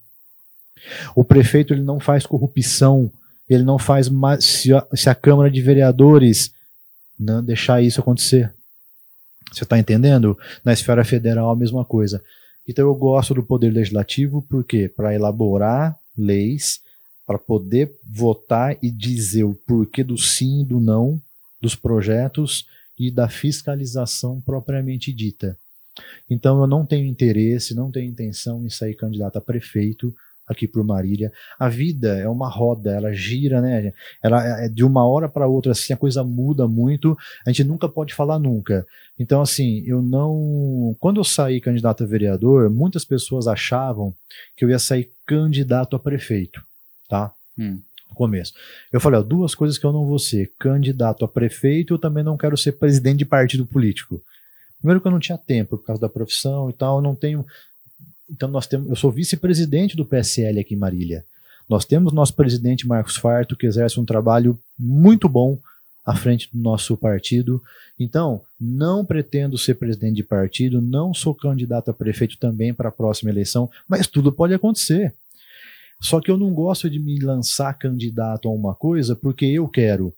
[1.15, 3.11] O prefeito ele não faz corrupção,
[3.49, 4.11] ele não faz
[4.41, 6.53] se, a, se a Câmara de Vereadores
[7.19, 8.53] não deixar isso acontecer.
[9.53, 10.37] Você está entendendo?
[10.65, 12.23] Na esfera federal a mesma coisa.
[12.67, 16.81] Então eu gosto do poder legislativo porque para elaborar leis,
[17.27, 21.21] para poder votar e dizer o porquê do sim e do não
[21.61, 22.67] dos projetos
[22.99, 25.59] e da fiscalização propriamente dita.
[26.29, 30.15] Então eu não tenho interesse, não tenho intenção em sair candidato a prefeito
[30.47, 31.33] aqui por Marília.
[31.59, 33.93] A vida é uma roda, ela gira, né?
[34.23, 37.17] Ela é de uma hora para outra assim, a coisa muda muito.
[37.47, 38.87] A gente nunca pode falar nunca.
[39.19, 44.15] Então assim, eu não, quando eu saí candidato a vereador, muitas pessoas achavam
[44.57, 46.63] que eu ia sair candidato a prefeito,
[47.09, 47.33] tá?
[47.59, 47.81] Hum.
[48.09, 48.53] No começo.
[48.93, 52.23] Eu falei, ó, duas coisas que eu não vou ser, candidato a prefeito, eu também
[52.23, 54.23] não quero ser presidente de partido político.
[54.79, 57.45] Primeiro que eu não tinha tempo por causa da profissão e tal, eu não tenho
[58.31, 61.25] então nós temos, eu sou vice-presidente do PSL aqui em Marília.
[61.69, 65.59] Nós temos nosso presidente Marcos Farto que exerce um trabalho muito bom
[66.05, 67.63] à frente do nosso partido.
[67.99, 72.93] Então, não pretendo ser presidente de partido, não sou candidato a prefeito também para a
[72.93, 75.15] próxima eleição, mas tudo pode acontecer.
[76.01, 80.13] Só que eu não gosto de me lançar candidato a uma coisa porque eu quero.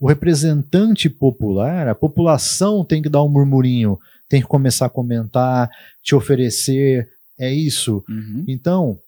[0.00, 3.98] O representante popular, a população tem que dar um murmurinho,
[4.28, 5.70] tem que começar a comentar,
[6.02, 7.08] te oferecer
[7.38, 8.04] é isso.
[8.08, 8.44] Uhum.
[8.46, 8.98] Então,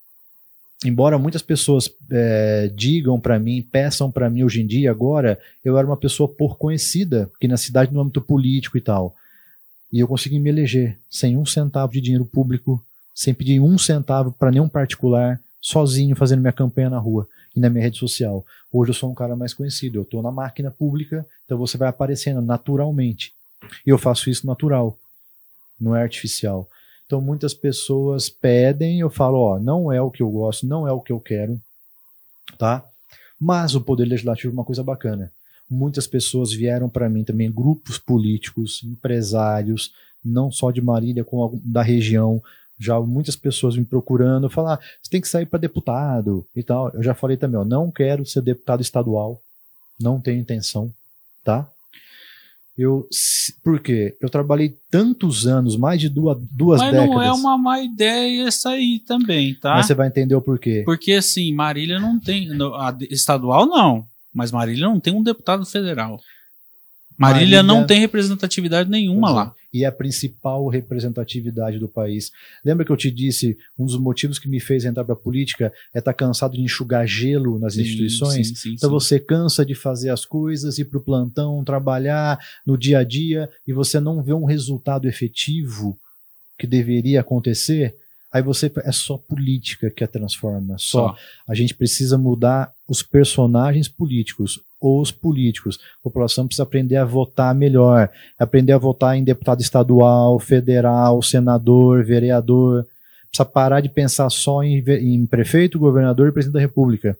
[0.84, 5.78] embora muitas pessoas é, digam para mim, peçam para mim hoje em dia, agora, eu
[5.78, 9.14] era uma pessoa por conhecida, aqui na cidade no âmbito político e tal.
[9.92, 12.82] E eu consegui me eleger sem um centavo de dinheiro público,
[13.14, 17.68] sem pedir um centavo para nenhum particular, sozinho fazendo minha campanha na rua e na
[17.68, 18.46] minha rede social.
[18.72, 21.88] Hoje eu sou um cara mais conhecido, eu estou na máquina pública, então você vai
[21.88, 23.32] aparecendo naturalmente.
[23.84, 24.96] E eu faço isso natural,
[25.80, 26.68] não é artificial.
[27.04, 30.92] Então muitas pessoas pedem, eu falo, ó, não é o que eu gosto, não é
[30.92, 31.60] o que eu quero,
[32.56, 32.84] tá?
[33.38, 35.32] Mas o poder legislativo é uma coisa bacana.
[35.68, 39.92] Muitas pessoas vieram para mim também, grupos políticos, empresários,
[40.24, 42.40] não só de Marília, como da região,
[42.78, 46.90] já muitas pessoas me procurando, falar, ah, você tem que sair para deputado e tal.
[46.90, 49.40] Eu já falei também, ó, não quero ser deputado estadual,
[49.98, 50.92] não tenho intenção,
[51.44, 51.68] tá?
[52.76, 53.08] Eu,
[53.64, 54.14] por quê?
[54.20, 57.08] Eu trabalhei tantos anos, mais de duas, duas Mas décadas.
[57.08, 59.76] Mas não é uma má ideia essa aí também, tá?
[59.76, 60.82] Mas você vai entender o porquê.
[60.84, 62.50] Porque assim, Marília não tem.
[63.10, 66.20] Estadual não, mas Marília não tem um deputado federal.
[67.18, 69.54] Marília, Marília, não tem representatividade nenhuma lá.
[69.72, 72.30] E é a principal representatividade do país.
[72.64, 75.72] Lembra que eu te disse, um dos motivos que me fez entrar para a política
[75.94, 78.48] é estar tá cansado de enxugar gelo nas sim, instituições?
[78.48, 82.76] Sim, sim, então você cansa de fazer as coisas, ir para o plantão, trabalhar no
[82.76, 85.98] dia a dia, e você não vê um resultado efetivo
[86.58, 87.94] que deveria acontecer,
[88.32, 90.76] aí você é só política que a transforma.
[90.78, 91.08] Só.
[91.08, 91.16] só.
[91.48, 95.78] A gente precisa mudar os personagens políticos os políticos.
[96.00, 102.04] A população precisa aprender a votar melhor, aprender a votar em deputado estadual, federal, senador,
[102.04, 102.86] vereador.
[103.28, 107.18] Precisa parar de pensar só em, em prefeito, governador e presidente da República.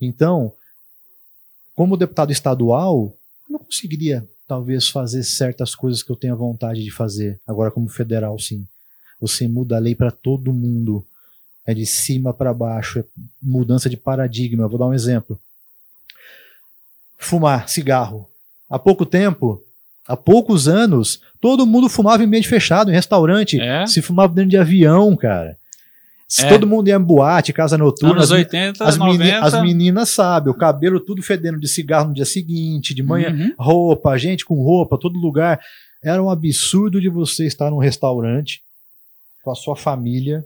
[0.00, 0.52] Então,
[1.74, 3.14] como deputado estadual,
[3.48, 7.40] eu não conseguiria talvez fazer certas coisas que eu tenho vontade de fazer.
[7.46, 8.66] Agora, como federal, sim.
[9.20, 11.04] Você muda a lei para todo mundo.
[11.66, 13.04] É de cima para baixo, é
[13.42, 14.68] mudança de paradigma.
[14.68, 15.36] vou dar um exemplo
[17.18, 18.28] fumar cigarro.
[18.68, 19.60] Há pouco tempo,
[20.06, 23.60] há poucos anos, todo mundo fumava em ambiente fechado, em restaurante.
[23.60, 23.86] É?
[23.86, 25.56] Se fumava dentro de avião, cara.
[26.28, 26.48] Se é.
[26.48, 28.16] todo mundo ia em boate, casa noturna.
[28.16, 29.18] Anos 80, as, 90.
[29.18, 33.30] Meni, as meninas sabem, o cabelo tudo fedendo de cigarro no dia seguinte, de manhã,
[33.30, 33.54] uhum.
[33.56, 35.60] roupa, gente com roupa, todo lugar.
[36.02, 38.60] Era um absurdo de você estar num restaurante
[39.42, 40.44] com a sua família.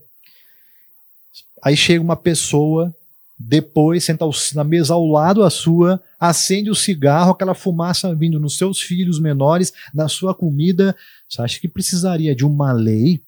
[1.62, 2.94] Aí chega uma pessoa
[3.42, 8.58] depois senta na mesa ao lado a sua, acende o cigarro, aquela fumaça vindo nos
[8.58, 10.94] seus filhos menores, na sua comida.
[11.26, 13.22] Você acha que precisaria de uma lei?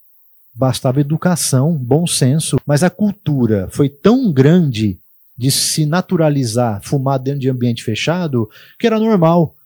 [0.54, 2.58] Bastava educação, bom senso.
[2.66, 4.98] Mas a cultura foi tão grande
[5.36, 9.56] de se naturalizar fumar dentro de ambiente fechado que era normal.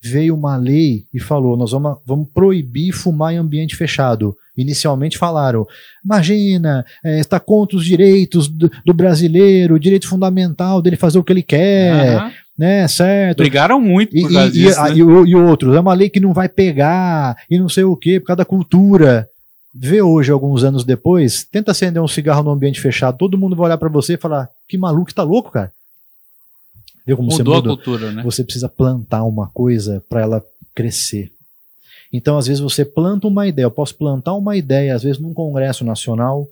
[0.00, 5.66] Veio uma lei e falou: nós vamos, vamos proibir fumar em ambiente fechado inicialmente falaram:
[6.04, 11.24] imagina, é, está contra os direitos do, do, brasileiro, o direito fundamental dele fazer o
[11.24, 12.20] que ele quer.
[12.20, 12.30] Uhum.
[12.58, 13.38] Né, certo?
[13.38, 14.82] Brigaram muito por e, causa e, disso.
[14.82, 14.90] né?
[14.92, 18.18] e, e, outros, é uma lei que não vai pegar, e não sei o que,
[18.18, 19.28] por causa da cultura.
[19.72, 23.66] Vê hoje, alguns anos depois, tenta acender um cigarro no ambiente fechado, todo mundo vai
[23.66, 25.70] olhar para você e falar: que maluco, tá louco, cara?
[27.08, 27.72] Vê como Mudou você muda?
[27.72, 28.22] a cultura, né?
[28.22, 30.44] Você precisa plantar uma coisa para ela
[30.74, 31.32] crescer.
[32.12, 33.64] Então, às vezes, você planta uma ideia.
[33.64, 36.46] Eu posso plantar uma ideia, às vezes, num Congresso Nacional,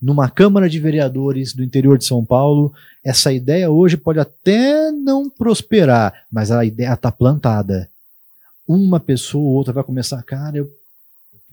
[0.00, 2.72] numa Câmara de Vereadores do interior de São Paulo.
[3.04, 7.86] Essa ideia hoje pode até não prosperar, mas a ideia está plantada.
[8.66, 10.70] Uma pessoa ou outra vai começar, cara, eu...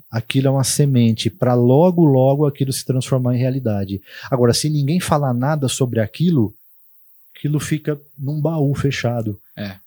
[0.09, 4.01] aquilo é uma semente, para logo, logo aquilo se transformar em realidade.
[4.31, 6.53] Agora, se ninguém falar nada sobre aquilo,
[7.35, 9.39] aquilo fica num baú fechado.
[9.55, 9.77] É.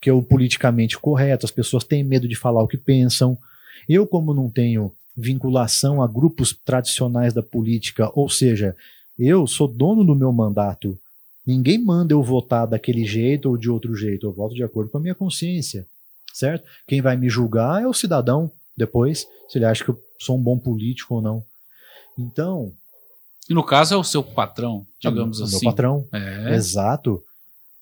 [0.00, 3.36] Que é o politicamente correto, as pessoas têm medo de falar o que pensam.
[3.88, 8.76] Eu, como não tenho vinculação a grupos tradicionais da política, ou seja,
[9.18, 10.98] eu sou dono do meu mandato.
[11.46, 14.26] Ninguém manda eu votar daquele jeito ou de outro jeito.
[14.26, 15.86] Eu voto de acordo com a minha consciência,
[16.32, 16.66] certo?
[16.86, 20.42] Quem vai me julgar é o cidadão depois, se ele acha que eu sou um
[20.42, 21.42] bom político ou não.
[22.18, 22.72] Então.
[23.48, 25.58] E no caso é o seu patrão, digamos é, assim.
[25.60, 26.06] Meu patrão.
[26.12, 26.54] É.
[26.54, 27.22] Exato.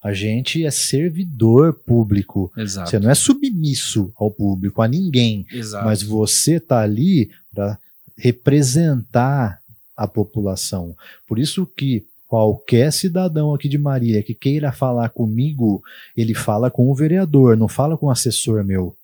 [0.02, 2.52] A gente é servidor público.
[2.56, 2.90] Exato.
[2.90, 5.46] Você não é submisso ao público, a ninguém.
[5.52, 5.84] Exato.
[5.84, 7.78] Mas você está ali para
[8.16, 9.61] representar
[9.96, 10.94] a população.
[11.26, 15.82] Por isso que qualquer cidadão aqui de Marília que queira falar comigo,
[16.16, 18.94] ele fala com o vereador, não fala com o assessor meu.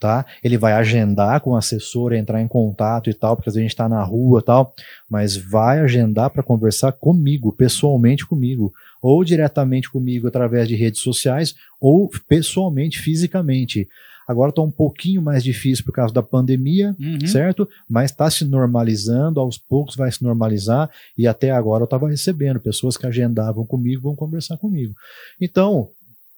[0.00, 0.24] Tá?
[0.44, 3.88] Ele vai agendar com o assessor, entrar em contato e tal, porque a gente está
[3.88, 4.72] na rua e tal,
[5.10, 8.72] mas vai agendar para conversar comigo, pessoalmente comigo,
[9.02, 13.88] ou diretamente comigo através de redes sociais, ou pessoalmente, fisicamente.
[14.28, 17.26] Agora está um pouquinho mais difícil por causa da pandemia, Uhum.
[17.26, 17.66] certo?
[17.88, 22.60] Mas está se normalizando, aos poucos vai se normalizar, e até agora eu estava recebendo
[22.60, 24.94] pessoas que agendavam comigo, vão conversar comigo.
[25.40, 25.88] Então,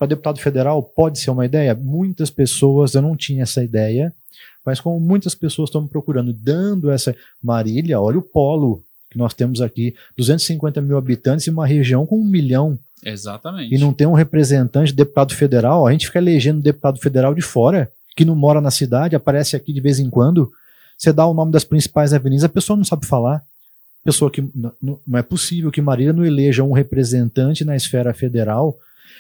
[0.01, 1.74] para deputado federal, pode ser uma ideia?
[1.74, 4.11] Muitas pessoas, eu não tinha essa ideia,
[4.64, 7.14] mas como muitas pessoas estão me procurando, dando essa.
[7.42, 12.18] Marília, olha o polo que nós temos aqui: 250 mil habitantes e uma região com
[12.18, 12.78] um milhão.
[13.05, 13.74] Exatamente.
[13.74, 15.86] E não tem um representante, deputado federal.
[15.86, 19.70] A gente fica elegendo deputado federal de fora, que não mora na cidade, aparece aqui
[19.74, 20.51] de vez em quando.
[20.96, 23.42] Você dá o nome das principais avenidas, a pessoa não sabe falar.
[24.03, 24.51] Pessoa que n-
[24.82, 28.78] n- não é possível que Marília não eleja um representante na esfera federal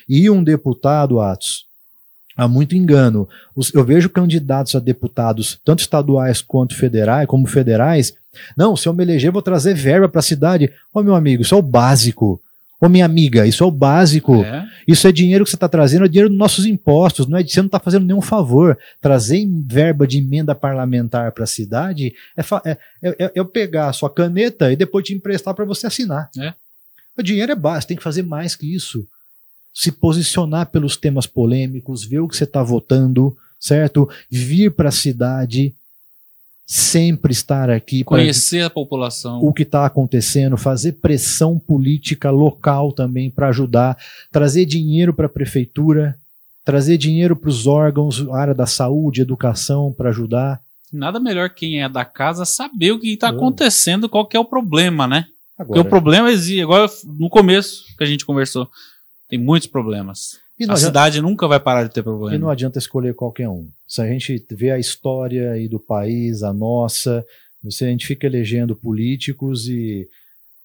[0.08, 1.64] e um deputado, Atos.
[2.36, 3.28] Há muito engano.
[3.74, 8.14] Eu vejo candidatos a deputados, tanto estaduais quanto federais, como federais.
[8.56, 10.72] Não, se eu me eleger, eu vou trazer verba para a cidade.
[10.94, 12.40] Ô, meu amigo, isso é o básico.
[12.80, 14.36] Ô, minha amiga, isso é o básico.
[14.42, 14.66] É.
[14.88, 17.60] Isso é dinheiro que você está trazendo, é dinheiro dos nossos impostos, não é, você
[17.60, 18.78] não está fazendo nenhum favor.
[19.02, 23.88] Trazer verba de emenda parlamentar para a cidade é, fa- é, é- é eu pegar
[23.88, 26.30] a sua caneta e depois te emprestar para você assinar.
[26.38, 26.54] É.
[27.18, 29.06] O dinheiro é básico, tem que fazer mais que isso.
[29.72, 34.08] Se posicionar pelos temas polêmicos, ver o que você está votando, certo?
[34.30, 35.74] Vir para a cidade,
[36.66, 39.40] sempre estar aqui para Conhecer a população.
[39.42, 43.96] o que está acontecendo, fazer pressão política local também para ajudar,
[44.30, 46.16] trazer dinheiro para a prefeitura,
[46.64, 50.60] trazer dinheiro para os órgãos, área da saúde, educação, para ajudar.
[50.92, 53.30] Nada melhor quem é da casa saber o que está É.
[53.30, 55.26] acontecendo, qual que é o problema, né?
[55.56, 56.62] Porque Agora, o problema existe.
[56.62, 58.68] Agora, no começo que a gente conversou,
[59.30, 60.38] tem muitos problemas.
[60.58, 62.52] e, A adianta, cidade nunca vai parar de ter e não problema.
[62.52, 63.68] adianta escolher qualquer um.
[63.86, 67.24] Se a gente vê a história aí do país, a nossa,
[67.62, 70.08] você, a gente fica elegendo políticos e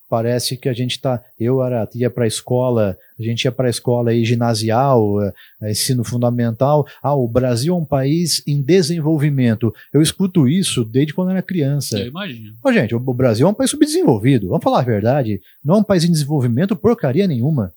[0.09, 1.21] parece que a gente está.
[1.39, 5.21] Eu era, ia para a escola, a gente ia para a escola aí, ginasial,
[5.61, 6.85] eh, ensino fundamental.
[7.01, 9.73] Ah, o Brasil é um país em desenvolvimento.
[9.93, 11.99] Eu escuto isso desde quando era criança.
[11.99, 12.53] Eu imagino.
[12.63, 14.47] Ô, gente, o Brasil é um país subdesenvolvido.
[14.47, 15.41] Vamos falar a verdade.
[15.63, 17.73] Não é um país em desenvolvimento porcaria nenhuma.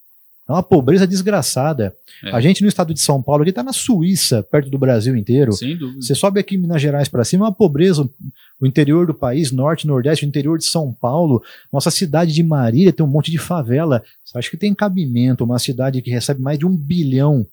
[0.49, 1.94] É uma pobreza desgraçada.
[2.24, 2.30] É.
[2.30, 5.53] A gente no estado de São Paulo aqui está na Suíça, perto do Brasil inteiro.
[5.53, 6.01] Sem dúvida.
[6.01, 8.09] Você sobe aqui em Minas Gerais para cima, é uma pobreza.
[8.61, 11.42] O interior do país, norte, nordeste, o interior de São Paulo,
[11.72, 14.03] nossa cidade de Marília tem um monte de favela.
[14.24, 17.46] Você acha que tem cabimento uma cidade que recebe mais de um bilhão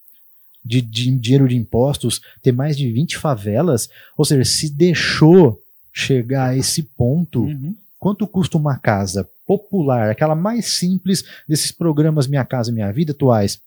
[0.64, 3.90] de, de dinheiro de impostos ter mais de 20 favelas?
[4.18, 5.60] Ou seja, se deixou
[5.94, 7.76] chegar a esse ponto, Uhum.
[8.00, 13.60] quanto custa uma casa popular, aquela mais simples desses programas Minha Casa Minha Vida atuais?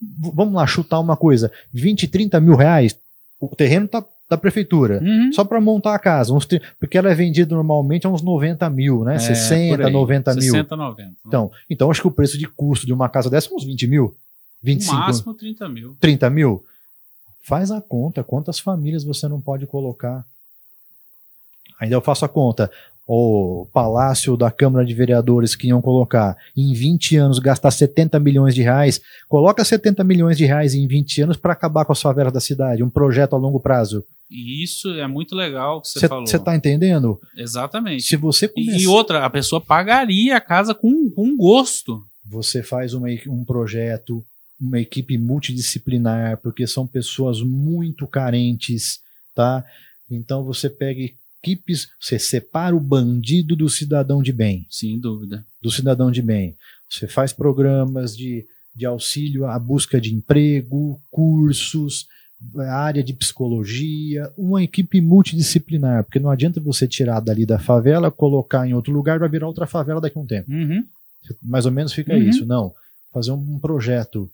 [0.00, 2.96] V- vamos lá chutar uma coisa: 20, 30 mil reais.
[3.40, 5.00] O terreno tá da prefeitura.
[5.02, 5.32] Uhum.
[5.32, 6.46] Só para montar a casa, uns
[6.80, 9.16] porque ela é vendida normalmente a uns 90 mil, né?
[9.16, 9.92] É, 60, por aí.
[9.92, 10.42] 90 mil.
[10.42, 11.02] 60, 90.
[11.08, 11.14] né?
[11.26, 13.86] Então, então acho que o preço de custo de uma casa dessa é uns 20
[13.86, 14.14] mil, no
[14.62, 15.96] 25, máximo 30 mil.
[16.00, 16.64] 30 mil.
[17.44, 20.24] Faz a conta, quantas famílias você não pode colocar?
[21.78, 22.70] Ainda eu faço a conta.
[23.08, 28.52] O palácio da Câmara de Vereadores que iam colocar em 20 anos, gastar 70 milhões
[28.54, 29.00] de reais.
[29.28, 32.82] Coloca 70 milhões de reais em 20 anos para acabar com as favelas da cidade.
[32.82, 34.02] Um projeto a longo prazo.
[34.28, 36.26] E isso é muito legal que você falou.
[36.26, 37.16] Você está entendendo?
[37.36, 38.02] Exatamente.
[38.02, 42.02] Se você E, começar, e outra, a pessoa pagaria a casa com, com gosto.
[42.24, 44.24] você faz uma, um projeto,
[44.60, 48.98] uma equipe multidisciplinar, porque são pessoas muito carentes,
[49.32, 49.64] tá?
[50.10, 51.00] Então você pega
[51.50, 55.44] equipes, você separa o bandido do cidadão de bem, Sem dúvida.
[55.62, 56.54] do cidadão de bem.
[56.90, 58.44] Você faz programas de,
[58.74, 62.06] de auxílio à busca de emprego, cursos,
[62.68, 68.66] área de psicologia, uma equipe multidisciplinar, porque não adianta você tirar dali da favela, colocar
[68.68, 70.84] em outro lugar, vai virar outra favela daqui a um tempo Uhum.
[71.42, 72.22] mais ou menos fica Uhum.
[72.28, 72.44] isso.
[72.44, 72.72] Não.
[73.12, 74.30] fazer um projeto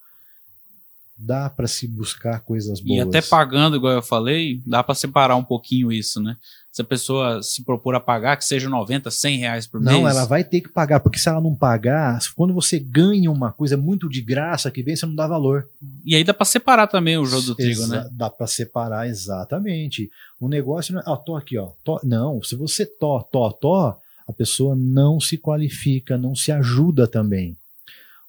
[1.16, 2.98] dá para se buscar coisas boas.
[2.98, 6.36] E até pagando, igual eu falei, dá para separar um pouquinho isso, né?
[6.70, 9.94] Se a pessoa se propor a pagar, que seja 90, 100 reais por mês.
[9.94, 13.52] Não, ela vai ter que pagar, porque se ela não pagar, quando você ganha uma
[13.52, 15.68] coisa muito de graça que vem, você não dá valor.
[16.04, 18.10] E aí dá para separar também o jogo do trigo, Exa né?
[18.12, 20.10] Dá para separar, exatamente.
[20.40, 21.72] O negócio não é, ó, tô aqui, ó.
[21.84, 27.06] Tô, não, se você tó, tó, tó, a pessoa não se qualifica, não se ajuda
[27.06, 27.56] também.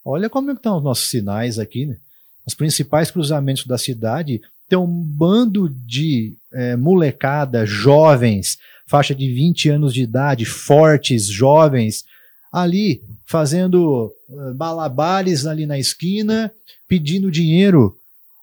[0.03, 1.97] Olha como é estão os nossos sinais aqui, né?
[2.45, 8.57] Os principais cruzamentos da cidade tem um bando de é, molecada, jovens,
[8.87, 12.05] faixa de 20 anos de idade, fortes, jovens,
[12.51, 16.51] ali fazendo uh, balabares ali na esquina,
[16.87, 17.95] pedindo dinheiro.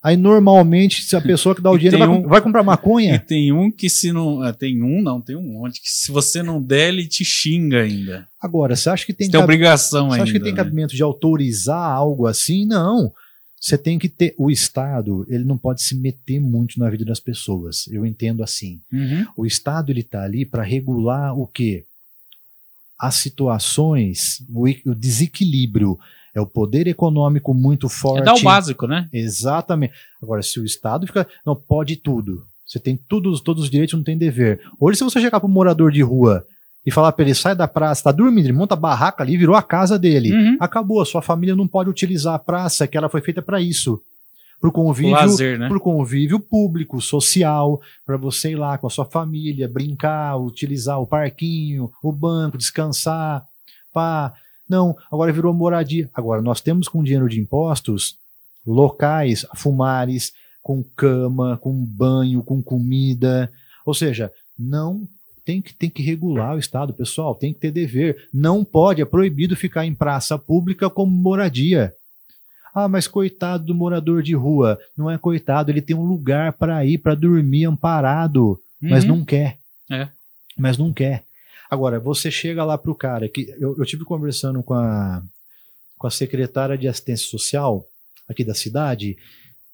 [0.02, 3.14] Aí normalmente, se a pessoa que dá o dinheiro vai, um, vai, comprar maconha.
[3.14, 4.42] E tem um que se não.
[4.42, 7.82] Ah, tem um, não, tem um monte, que se você não der, ele te xinga
[7.82, 8.26] ainda.
[8.40, 10.16] Agora, você acha que tem, você tem obrigação você ainda.
[10.16, 10.56] Você acha que tem né?
[10.56, 12.64] cabimento de autorizar algo assim?
[12.64, 13.12] Não.
[13.60, 14.34] Você tem que ter.
[14.38, 17.86] O Estado, ele não pode se meter muito na vida das pessoas.
[17.88, 18.80] Eu entendo assim.
[18.90, 19.26] Uhum.
[19.36, 21.84] O Estado, ele está ali para regular o quê?
[22.98, 25.98] As situações, o, o, desequilíbrio.
[26.34, 28.22] É o poder econômico muito forte.
[28.22, 29.08] É dar o básico, né?
[29.12, 29.92] Exatamente.
[30.22, 31.28] Agora, se o Estado fica.
[31.44, 32.46] Não, pode tudo.
[32.64, 34.60] Você tem tudo, todos os direitos, não tem dever.
[34.78, 36.46] Hoje, se você chegar para um morador de rua
[36.84, 39.54] e falar para ele, sai da praça, tá dormindo, ele monta a barraca ali, virou
[39.54, 40.32] a casa dele.
[40.32, 40.56] Uhum.
[40.58, 44.00] Acabou, a sua família não pode utilizar a praça, que ela foi feita para isso.
[44.60, 45.68] Pro convívio, Lazer, né?
[45.68, 51.06] pro convívio público, social, para você ir lá com a sua família, brincar, utilizar o
[51.06, 53.42] parquinho, o banco, descansar,
[53.92, 54.34] pá.
[54.68, 56.10] Não, agora virou moradia.
[56.14, 58.16] Agora, nós temos com dinheiro de impostos
[58.66, 60.32] locais, fumares,
[60.62, 63.50] com cama, com banho, com comida.
[63.84, 65.08] Ou seja, não
[65.44, 68.28] tem que, tem que regular o Estado, pessoal, tem que ter dever.
[68.32, 71.92] Não pode, é proibido ficar em praça pública como moradia.
[72.74, 74.78] Ah, mas coitado do morador de rua.
[74.96, 78.90] Não é coitado, ele tem um lugar para ir, para dormir amparado, uhum.
[78.90, 79.58] mas não quer.
[79.90, 80.08] É.
[80.56, 81.24] Mas não quer.
[81.70, 85.22] Agora, você chega lá pro cara que eu, eu tive conversando com a,
[85.98, 87.84] com a secretária de assistência social
[88.28, 89.16] aqui da cidade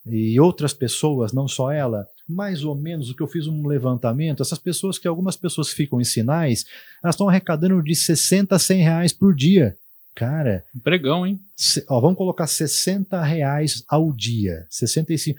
[0.07, 4.43] e outras pessoas, não só ela, mais ou menos o que eu fiz um levantamento,
[4.43, 6.67] essas pessoas que algumas pessoas ficam em sinais,
[7.03, 9.77] elas estão arrecadando de 60 a 100 reais por dia.
[10.15, 10.65] Cara.
[10.83, 11.39] Pregão, hein?
[11.55, 14.67] Se, ó, vamos colocar 60 reais ao dia.
[14.71, 15.39] 65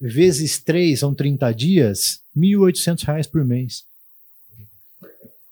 [0.00, 3.84] vezes 3 são 30 dias, 1.800 reais por mês.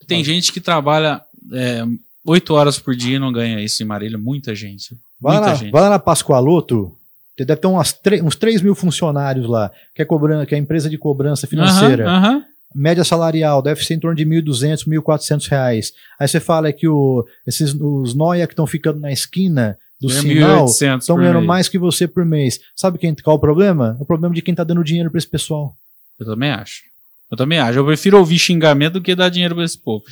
[0.07, 1.21] Tem gente que trabalha
[1.53, 1.85] é,
[2.25, 4.17] 8 horas por dia e não ganha isso em Marília.
[4.17, 4.97] Muita gente.
[5.19, 5.71] Vai, Muita lá, gente.
[5.71, 6.97] vai lá na Pascoaloto,
[7.45, 10.89] deve ter umas uns 3 mil funcionários lá, que é, cobrança, que é a empresa
[10.89, 12.05] de cobrança financeira.
[12.05, 12.43] Aham, aham.
[12.73, 15.91] Média salarial deve ser em torno de 1.200, 1.400 reais.
[16.17, 20.21] Aí você fala que o, esses, os noia que estão ficando na esquina do Ganha
[20.21, 22.59] sinal 1.800 estão ganhando mais que você por mês.
[22.75, 23.97] Sabe quem, qual é o problema?
[23.99, 25.73] O problema de quem está dando dinheiro para esse pessoal.
[26.17, 26.90] Eu também acho.
[27.31, 27.79] Eu também acho.
[27.79, 30.03] Eu prefiro ouvir xingamento do que dar dinheiro pra esse povo.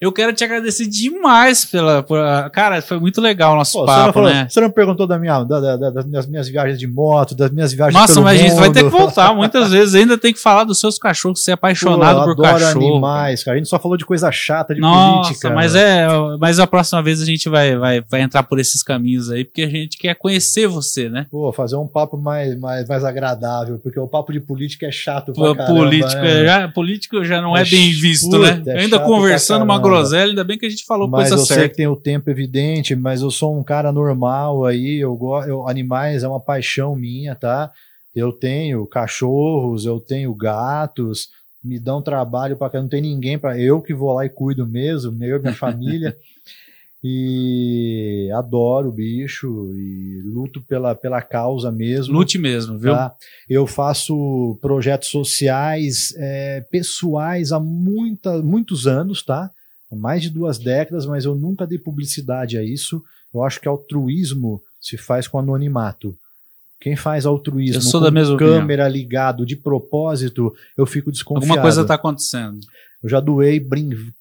[0.00, 2.02] Eu quero te agradecer demais pela.
[2.02, 2.18] Por,
[2.52, 4.46] cara, foi muito legal o nosso Pô, você, não papo, falou- né?
[4.48, 7.72] você não perguntou da minha, da- da- da- das minhas viagens de moto, das minhas
[7.72, 8.98] viagens Nossa, mas a gente vai ter que mundo.
[8.98, 9.94] voltar muitas vezes.
[9.94, 12.86] Ainda tem que falar dos seus cachorros, você é apaixonado Pô, eu por adoro cachorro.
[12.92, 13.56] animais, cara.
[13.56, 15.50] A gente só falou de coisa chata, de Nossa, política.
[15.50, 16.06] mas é.
[16.38, 19.62] Mas a próxima vez a gente vai, vai, vai entrar por esses caminhos aí, porque
[19.62, 21.26] a gente quer conhecer você, né?
[21.30, 25.32] Pô, fazer um papo mais, mais, mais agradável, porque o papo de política é chato
[25.32, 26.44] Pô, pra caramba, político, né?
[26.44, 28.62] já, político já não é, É bem visto, puta, né?
[28.66, 31.56] é Ainda conversando uma groselha, ainda bem que a gente falou Mas coisa eu sei
[31.56, 31.68] certa.
[31.70, 36.22] que tem o tempo evidente, mas eu sou um cara normal aí, eu gosto, animais
[36.22, 37.70] é uma paixão minha, tá?
[38.14, 41.28] Eu tenho cachorros, eu tenho gatos,
[41.62, 45.22] me dão trabalho para não tem ninguém para eu que vou lá e cuido mesmo,
[45.22, 46.16] eu e minha família.
[47.02, 52.14] E adoro o bicho e luto pela, pela causa mesmo.
[52.14, 52.92] Lute mesmo, viu?
[52.92, 53.14] Tá?
[53.48, 59.50] Eu faço projetos sociais, é, pessoais há muita, muitos anos, tá?
[59.92, 63.02] Há mais de duas décadas, mas eu nunca dei publicidade a isso.
[63.32, 66.16] Eu acho que altruísmo se faz com anonimato.
[66.80, 68.58] Quem faz altruísmo com mesma opinião.
[68.58, 71.50] câmera ligado de propósito, eu fico desconfiado.
[71.50, 72.58] Alguma coisa tá acontecendo.
[73.02, 73.64] Eu já doei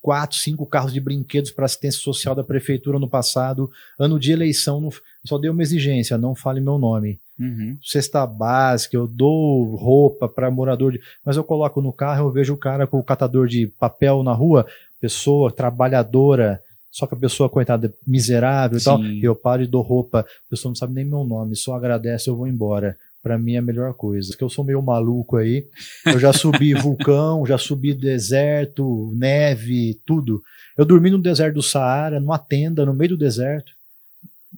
[0.02, 3.70] quatro, cinco carros de brinquedos para assistência social da prefeitura no passado.
[4.00, 4.92] Ano de eleição, não-
[5.26, 7.78] só dei uma exigência, não fale meu nome Uhum.
[7.84, 11.00] cesta básica, eu dou roupa para morador de.
[11.24, 14.34] Mas eu coloco no carro, eu vejo o cara com o catador de papel na
[14.34, 14.66] rua,
[15.00, 16.60] pessoa trabalhadora,
[16.92, 19.20] só que a pessoa, coitada, miserável e tal, Sim.
[19.22, 22.36] eu paro e dou roupa, a pessoa não sabe nem meu nome, só agradece, eu
[22.36, 22.98] vou embora.
[23.22, 24.30] Pra mim é a melhor coisa.
[24.30, 25.66] Porque eu sou meio maluco aí.
[26.06, 30.42] Eu já subi vulcão, já subi deserto, neve, tudo.
[30.78, 33.72] Eu dormi no deserto do Saara, numa tenda, no meio do deserto.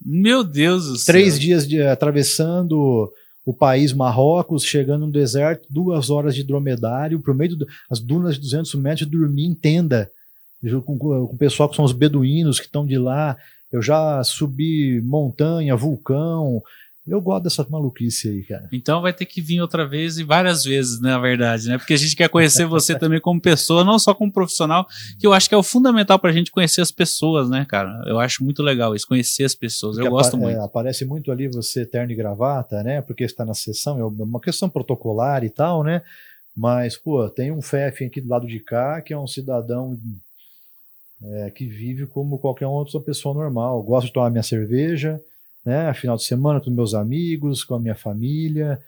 [0.04, 1.12] Meu Deus do céu.
[1.12, 3.10] Três dias de, atravessando
[3.44, 8.42] o país Marrocos, chegando no deserto, duas horas de dromedário, por meio das dunas de
[8.42, 10.10] 200 metros, dormir em tenda,
[10.84, 13.36] com, com o pessoal que são os beduínos que estão de lá.
[13.72, 16.62] Eu já subi montanha, vulcão,
[17.10, 18.68] eu gosto dessa maluquice aí, cara.
[18.72, 21.78] Então vai ter que vir outra vez e várias vezes, né, na verdade, né?
[21.78, 24.86] Porque a gente quer conhecer você também como pessoa, não só como profissional,
[25.18, 28.02] que eu acho que é o fundamental pra gente conhecer as pessoas, né, cara?
[28.06, 29.96] Eu acho muito legal isso, conhecer as pessoas.
[29.96, 30.56] Porque eu gosto muito.
[30.56, 33.02] É, aparece muito ali você terno e gravata, né?
[33.02, 36.02] Porque está na sessão, é uma questão protocolar e tal, né?
[36.56, 39.98] Mas, pô, tem um FEF aqui do lado de cá, que é um cidadão
[41.22, 43.82] é, que vive como qualquer outra pessoa normal.
[43.82, 45.20] Gosto de tomar minha cerveja,
[45.64, 45.92] né?
[45.94, 48.80] Final de semana com meus amigos, com a minha família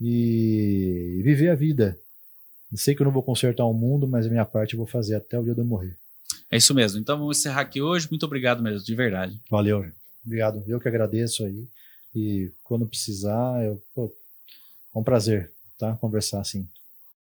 [0.00, 1.98] e viver a vida.
[2.74, 5.16] Sei que eu não vou consertar o mundo, mas a minha parte eu vou fazer
[5.16, 5.96] até o dia de eu morrer.
[6.50, 7.00] É isso mesmo.
[7.00, 8.08] Então vamos encerrar aqui hoje.
[8.10, 9.40] Muito obrigado mesmo, de verdade.
[9.50, 9.84] Valeu.
[10.24, 10.62] Obrigado.
[10.66, 11.66] Eu que agradeço aí.
[12.14, 14.12] E quando precisar, eu, pô,
[14.94, 15.96] é um prazer, tá?
[15.96, 16.68] Conversar assim.